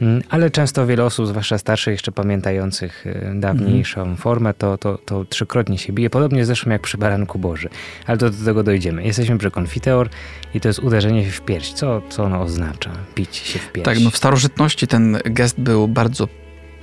Mm, 0.01 0.21
ale 0.29 0.51
często 0.51 0.85
wiele 0.85 1.05
osób, 1.05 1.27
zwłaszcza 1.27 1.57
starszych, 1.57 1.91
jeszcze 1.91 2.11
pamiętających 2.11 3.05
y, 3.07 3.31
dawniejszą 3.35 4.01
mm. 4.01 4.17
formę, 4.17 4.53
to, 4.53 4.77
to, 4.77 4.97
to 4.97 5.25
trzykrotnie 5.25 5.77
się 5.77 5.93
bije. 5.93 6.09
Podobnie 6.09 6.45
zresztą 6.45 6.69
jak 6.69 6.81
przy 6.81 6.97
Baranku 6.97 7.39
Boży. 7.39 7.69
Ale 8.05 8.17
do, 8.17 8.29
do 8.29 8.45
tego 8.45 8.63
dojdziemy. 8.63 9.03
Jesteśmy 9.03 9.37
przy 9.37 9.51
konfiteor 9.51 10.09
i 10.53 10.61
to 10.61 10.67
jest 10.67 10.79
uderzenie 10.79 11.25
się 11.25 11.31
w 11.31 11.41
pierś. 11.41 11.73
Co, 11.73 12.01
co 12.09 12.23
ono 12.23 12.41
oznacza? 12.41 12.91
Bić 13.15 13.35
się 13.35 13.59
w 13.59 13.71
pierś. 13.71 13.85
Tak, 13.85 13.99
no 13.99 14.09
w 14.09 14.17
starożytności 14.17 14.87
ten 14.87 15.17
gest 15.25 15.59
był 15.59 15.87
bardzo 15.87 16.27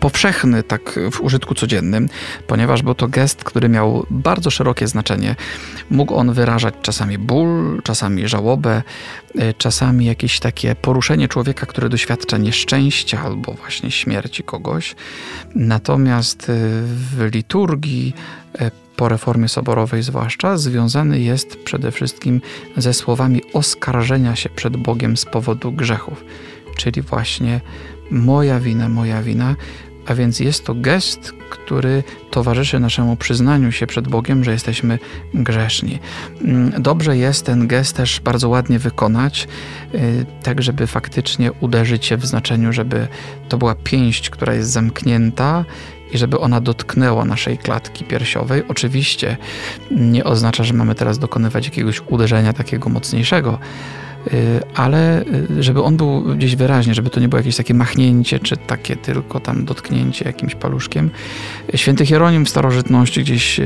powszechny 0.04 0.62
tak 0.62 1.00
w 1.12 1.20
użytku 1.20 1.54
codziennym, 1.54 2.08
ponieważ 2.46 2.82
był 2.82 2.94
to 2.94 3.08
gest, 3.08 3.44
który 3.44 3.68
miał 3.68 4.06
bardzo 4.10 4.50
szerokie 4.50 4.88
znaczenie. 4.88 5.36
Mógł 5.90 6.14
on 6.14 6.32
wyrażać 6.32 6.74
czasami 6.82 7.18
ból, 7.18 7.82
czasami 7.82 8.28
żałobę, 8.28 8.82
e, 9.38 9.54
czasami 9.54 10.04
jakieś 10.04 10.40
takie 10.40 10.74
poruszenie 10.74 11.28
człowieka, 11.28 11.66
który 11.66 11.88
doświadcza 11.88 12.36
nieszczęścia 12.36 13.22
albo 13.22 13.52
właśnie 13.52 13.90
śmierci 13.90 14.42
kogoś. 14.42 14.94
Natomiast 15.54 16.42
e, 16.42 16.52
w 16.86 17.28
liturgii 17.32 18.14
e, 18.58 18.70
po 18.96 19.08
reformie 19.08 19.48
soborowej 19.48 20.02
zwłaszcza, 20.02 20.56
związany 20.56 21.20
jest 21.20 21.56
przede 21.64 21.90
wszystkim 21.90 22.40
ze 22.76 22.94
słowami 22.94 23.42
oskarżenia 23.52 24.36
się 24.36 24.48
przed 24.48 24.76
Bogiem 24.76 25.16
z 25.16 25.24
powodu 25.24 25.72
grzechów, 25.72 26.24
czyli 26.76 27.02
właśnie 27.02 27.60
moja 28.10 28.60
wina, 28.60 28.88
moja 28.88 29.22
wina, 29.22 29.56
a 30.06 30.14
więc 30.14 30.40
jest 30.40 30.64
to 30.64 30.74
gest, 30.74 31.32
który 31.50 32.02
towarzyszy 32.30 32.80
naszemu 32.80 33.16
przyznaniu 33.16 33.72
się 33.72 33.86
przed 33.86 34.08
Bogiem, 34.08 34.44
że 34.44 34.52
jesteśmy 34.52 34.98
grzeszni. 35.34 35.98
Mm, 36.44 36.82
dobrze 36.82 37.16
jest 37.16 37.46
ten 37.46 37.66
gest 37.66 37.96
też 37.96 38.20
bardzo 38.20 38.48
ładnie 38.48 38.78
wykonać, 38.78 39.48
y, 39.94 40.26
tak 40.42 40.62
żeby 40.62 40.86
faktycznie 40.86 41.52
uderzyć 41.52 42.06
się 42.06 42.16
w 42.16 42.26
znaczeniu, 42.26 42.72
żeby 42.72 43.08
to 43.48 43.58
była 43.58 43.74
pięść, 43.74 44.30
która 44.30 44.54
jest 44.54 44.70
zamknięta 44.70 45.64
i 46.12 46.18
żeby 46.18 46.40
ona 46.40 46.60
dotknęła 46.60 47.24
naszej 47.24 47.58
klatki 47.58 48.04
piersiowej. 48.04 48.62
Oczywiście 48.68 49.36
nie 49.90 50.24
oznacza, 50.24 50.64
że 50.64 50.74
mamy 50.74 50.94
teraz 50.94 51.18
dokonywać 51.18 51.64
jakiegoś 51.64 52.02
uderzenia 52.08 52.52
takiego 52.52 52.90
mocniejszego, 52.90 53.58
ale 54.74 55.22
y, 55.22 55.62
żeby 55.62 55.82
on 55.82 55.96
był 55.96 56.22
gdzieś 56.22 56.56
wyraźnie, 56.56 56.94
żeby 56.94 57.10
to 57.10 57.20
nie 57.20 57.28
było 57.28 57.38
jakieś 57.38 57.56
takie 57.56 57.74
machnięcie, 57.74 58.38
czy 58.38 58.56
takie 58.56 58.96
tylko 58.96 59.40
tam 59.40 59.64
dotknięcie 59.64 60.24
jakimś 60.24 60.54
paluszkiem. 60.54 61.10
Święty 61.74 62.06
Hieronim 62.06 62.44
w 62.44 62.48
starożytności 62.48 63.20
gdzieś 63.20 63.60
y, 63.60 63.64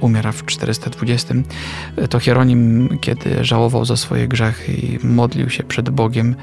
umiera 0.00 0.32
w 0.32 0.46
420. 0.46 1.34
To 2.10 2.18
Hieronim, 2.18 2.88
kiedy 3.00 3.44
żałował 3.44 3.84
za 3.84 3.96
swoje 3.96 4.28
grzechy 4.28 4.72
i 4.72 5.06
modlił 5.06 5.50
się 5.50 5.62
przed 5.62 5.90
Bogiem, 5.90 6.34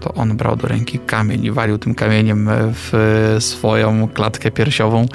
to 0.00 0.14
on 0.14 0.36
brał 0.36 0.56
do 0.56 0.68
ręki 0.68 0.98
kamień 0.98 1.44
i 1.44 1.50
walił 1.50 1.78
tym 1.78 1.94
kamieniem 1.94 2.48
w 2.50 3.36
swoją 3.40 4.08
klatkę 4.08 4.50
piersiową, 4.50 5.06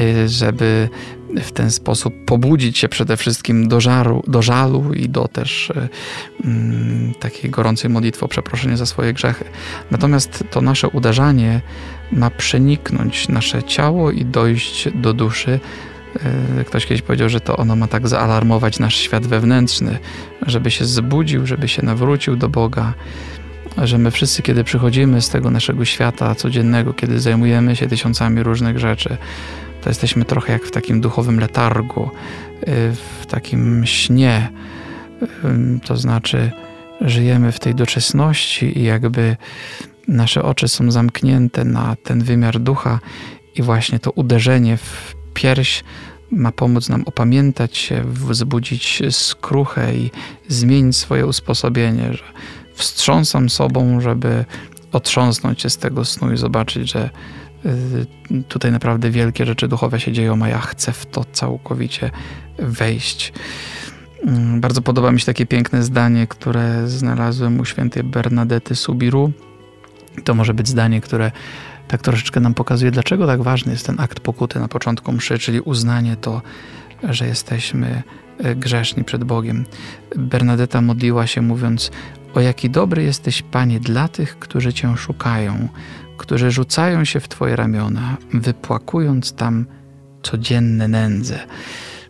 y, 0.00 0.28
żeby 0.28 0.88
w 1.36 1.52
ten 1.52 1.70
sposób 1.70 2.14
pobudzić 2.24 2.78
się 2.78 2.88
przede 2.88 3.16
wszystkim 3.16 3.68
do, 3.68 3.80
żaru, 3.80 4.22
do 4.26 4.42
żalu 4.42 4.92
i 4.94 5.08
do 5.08 5.28
też 5.28 5.72
um, 6.44 7.12
takiej 7.20 7.50
gorącej 7.50 7.90
modlitwy 7.90 8.24
o 8.24 8.28
przeproszenie 8.28 8.76
za 8.76 8.86
swoje 8.86 9.12
grzechy. 9.12 9.44
Natomiast 9.90 10.44
to 10.50 10.60
nasze 10.60 10.88
uderzanie 10.88 11.60
ma 12.12 12.30
przeniknąć 12.30 13.28
nasze 13.28 13.62
ciało 13.62 14.10
i 14.10 14.24
dojść 14.24 14.88
do 14.94 15.12
duszy. 15.12 15.60
Y, 16.60 16.64
ktoś 16.64 16.86
kiedyś 16.86 17.02
powiedział, 17.02 17.28
że 17.28 17.40
to 17.40 17.56
ono 17.56 17.76
ma 17.76 17.86
tak 17.86 18.08
zaalarmować 18.08 18.78
nasz 18.78 18.96
świat 18.96 19.26
wewnętrzny, 19.26 19.98
żeby 20.46 20.70
się 20.70 20.84
zbudził, 20.84 21.46
żeby 21.46 21.68
się 21.68 21.82
nawrócił 21.82 22.36
do 22.36 22.48
Boga, 22.48 22.94
że 23.78 23.98
my 23.98 24.10
wszyscy, 24.10 24.42
kiedy 24.42 24.64
przychodzimy 24.64 25.22
z 25.22 25.28
tego 25.28 25.50
naszego 25.50 25.84
świata 25.84 26.34
codziennego, 26.34 26.94
kiedy 26.94 27.20
zajmujemy 27.20 27.76
się 27.76 27.88
tysiącami 27.88 28.42
różnych 28.42 28.78
rzeczy, 28.78 29.16
to 29.82 29.90
jesteśmy 29.90 30.24
trochę 30.24 30.52
jak 30.52 30.64
w 30.64 30.70
takim 30.70 31.00
duchowym 31.00 31.40
letargu, 31.40 32.10
y, 32.62 32.66
w 33.20 33.26
takim 33.26 33.86
śnie. 33.86 34.50
To 35.84 35.96
znaczy, 35.96 36.50
żyjemy 37.00 37.52
w 37.52 37.58
tej 37.58 37.74
doczesności 37.74 38.78
i 38.78 38.84
jakby 38.84 39.36
nasze 40.08 40.42
oczy 40.42 40.68
są 40.68 40.90
zamknięte 40.90 41.64
na 41.64 41.96
ten 41.96 42.22
wymiar 42.22 42.60
ducha, 42.60 43.00
i 43.54 43.62
właśnie 43.62 43.98
to 43.98 44.10
uderzenie 44.10 44.76
w 44.76 45.14
pierś 45.34 45.84
ma 46.30 46.52
pomóc 46.52 46.88
nam 46.88 47.02
opamiętać 47.06 47.76
się, 47.76 48.04
wzbudzić 48.04 49.02
skruchę 49.10 49.94
i 49.94 50.10
zmienić 50.48 50.96
swoje 50.96 51.26
usposobienie, 51.26 52.12
że 52.12 52.24
wstrząsam 52.74 53.50
sobą, 53.50 54.00
żeby 54.00 54.44
otrząsnąć 54.92 55.62
się 55.62 55.70
z 55.70 55.76
tego 55.76 56.04
snu 56.04 56.32
i 56.32 56.36
zobaczyć, 56.36 56.90
że 56.90 57.10
tutaj 58.48 58.72
naprawdę 58.72 59.10
wielkie 59.10 59.46
rzeczy 59.46 59.68
duchowe 59.68 60.00
się 60.00 60.12
dzieją, 60.12 60.42
a 60.42 60.48
ja 60.48 60.60
chcę 60.60 60.92
w 60.92 61.06
to 61.06 61.24
całkowicie 61.32 62.10
wejść. 62.58 63.32
Mm, 64.26 64.60
bardzo 64.60 64.82
podoba 64.82 65.12
mi 65.12 65.20
się 65.20 65.26
takie 65.26 65.46
piękne 65.46 65.82
zdanie, 65.82 66.26
które 66.26 66.88
znalazłem 66.88 67.60
u 67.60 67.64
świętej 67.64 68.04
Bernadety 68.04 68.76
Subiru. 68.76 69.32
To 70.24 70.34
może 70.34 70.54
być 70.54 70.68
zdanie, 70.68 71.00
które 71.00 71.32
tak 71.88 72.02
troszeczkę 72.02 72.40
nam 72.40 72.54
pokazuje, 72.54 72.90
dlaczego 72.90 73.26
tak 73.26 73.42
ważny 73.42 73.72
jest 73.72 73.86
ten 73.86 74.00
akt 74.00 74.20
pokuty 74.20 74.60
na 74.60 74.68
początku 74.68 75.12
mszy, 75.12 75.38
czyli 75.38 75.60
uznanie 75.60 76.16
to, 76.16 76.42
że 77.02 77.26
jesteśmy 77.26 78.02
y, 78.44 78.54
grzeszni 78.56 79.04
przed 79.04 79.24
Bogiem. 79.24 79.64
Bernadeta 80.16 80.80
modliła 80.80 81.26
się 81.26 81.42
mówiąc: 81.42 81.90
o 82.34 82.40
jaki 82.40 82.70
dobry 82.70 83.02
jesteś, 83.02 83.42
Panie, 83.42 83.80
dla 83.80 84.08
tych, 84.08 84.38
którzy 84.38 84.72
Cię 84.72 84.96
szukają, 84.96 85.68
którzy 86.20 86.50
rzucają 86.50 87.04
się 87.04 87.20
w 87.20 87.28
Twoje 87.28 87.56
ramiona, 87.56 88.16
wypłakując 88.34 89.32
tam 89.32 89.66
codzienne 90.22 90.88
nędze. 90.88 91.38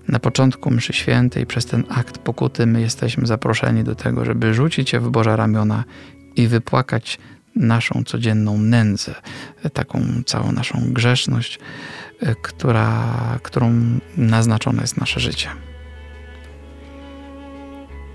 Na 0.08 0.18
początku 0.18 0.70
mszy 0.70 0.92
świętej 0.92 1.46
przez 1.46 1.66
ten 1.66 1.84
akt 1.88 2.18
pokuty 2.18 2.66
my 2.66 2.80
jesteśmy 2.80 3.26
zaproszeni 3.26 3.84
do 3.84 3.94
tego, 3.94 4.24
żeby 4.24 4.54
rzucić 4.54 4.90
się 4.90 5.00
w 5.00 5.10
Boże 5.10 5.36
ramiona 5.36 5.84
i 6.36 6.48
wypłakać 6.48 7.18
naszą 7.56 8.04
codzienną 8.04 8.58
nędzę, 8.58 9.14
taką 9.72 10.02
całą 10.26 10.52
naszą 10.52 10.78
grzeszność, 10.92 11.58
która, 12.42 13.14
którą 13.42 13.72
naznaczone 14.16 14.82
jest 14.82 14.96
nasze 14.96 15.20
życie. 15.20 15.48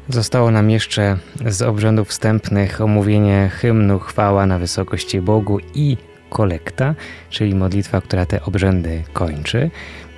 Zostało 0.10 0.52
nam 0.52 0.70
jeszcze 0.70 1.18
z 1.46 1.62
obrzędów 1.62 2.10
wstępnych 2.10 2.82
omówienie 2.82 3.50
hymnu 3.54 4.00
Chwała 4.00 4.46
na 4.46 4.60
wysokości 4.60 5.22
Bogu 5.22 5.60
i 5.74 5.98
kolekta, 6.30 6.96
czyli 7.30 7.56
modlitwa, 7.56 8.02
która 8.02 8.26
te 8.26 8.44
obrzędy 8.44 9.04
kończy. 9.14 9.70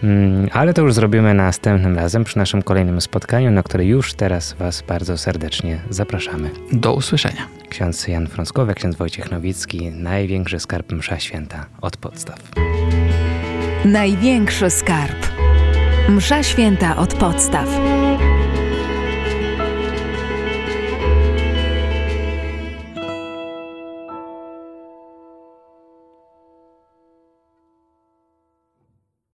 Mm, 0.03 0.49
ale 0.53 0.73
to 0.73 0.81
już 0.81 0.93
zrobimy 0.93 1.33
następnym 1.33 1.95
razem 1.95 2.23
przy 2.23 2.37
naszym 2.37 2.61
kolejnym 2.61 3.01
spotkaniu, 3.01 3.51
na 3.51 3.63
które 3.63 3.85
już 3.85 4.13
teraz 4.13 4.53
Was 4.53 4.81
bardzo 4.81 5.17
serdecznie 5.17 5.79
zapraszamy. 5.89 6.49
Do 6.71 6.93
usłyszenia. 6.93 7.47
Ksiądz 7.69 8.07
Jan 8.07 8.27
Frąskowiak, 8.27 8.77
ksiądz 8.77 8.95
Wojciech 8.95 9.31
Nowicki, 9.31 9.91
największy 9.91 10.59
skarb 10.59 10.91
msza 10.91 11.19
święta 11.19 11.65
od 11.81 11.97
podstaw. 11.97 12.39
Największy 13.85 14.69
skarb. 14.69 15.27
Msza 16.09 16.43
święta 16.43 16.97
od 16.97 17.13
podstaw. 17.13 17.67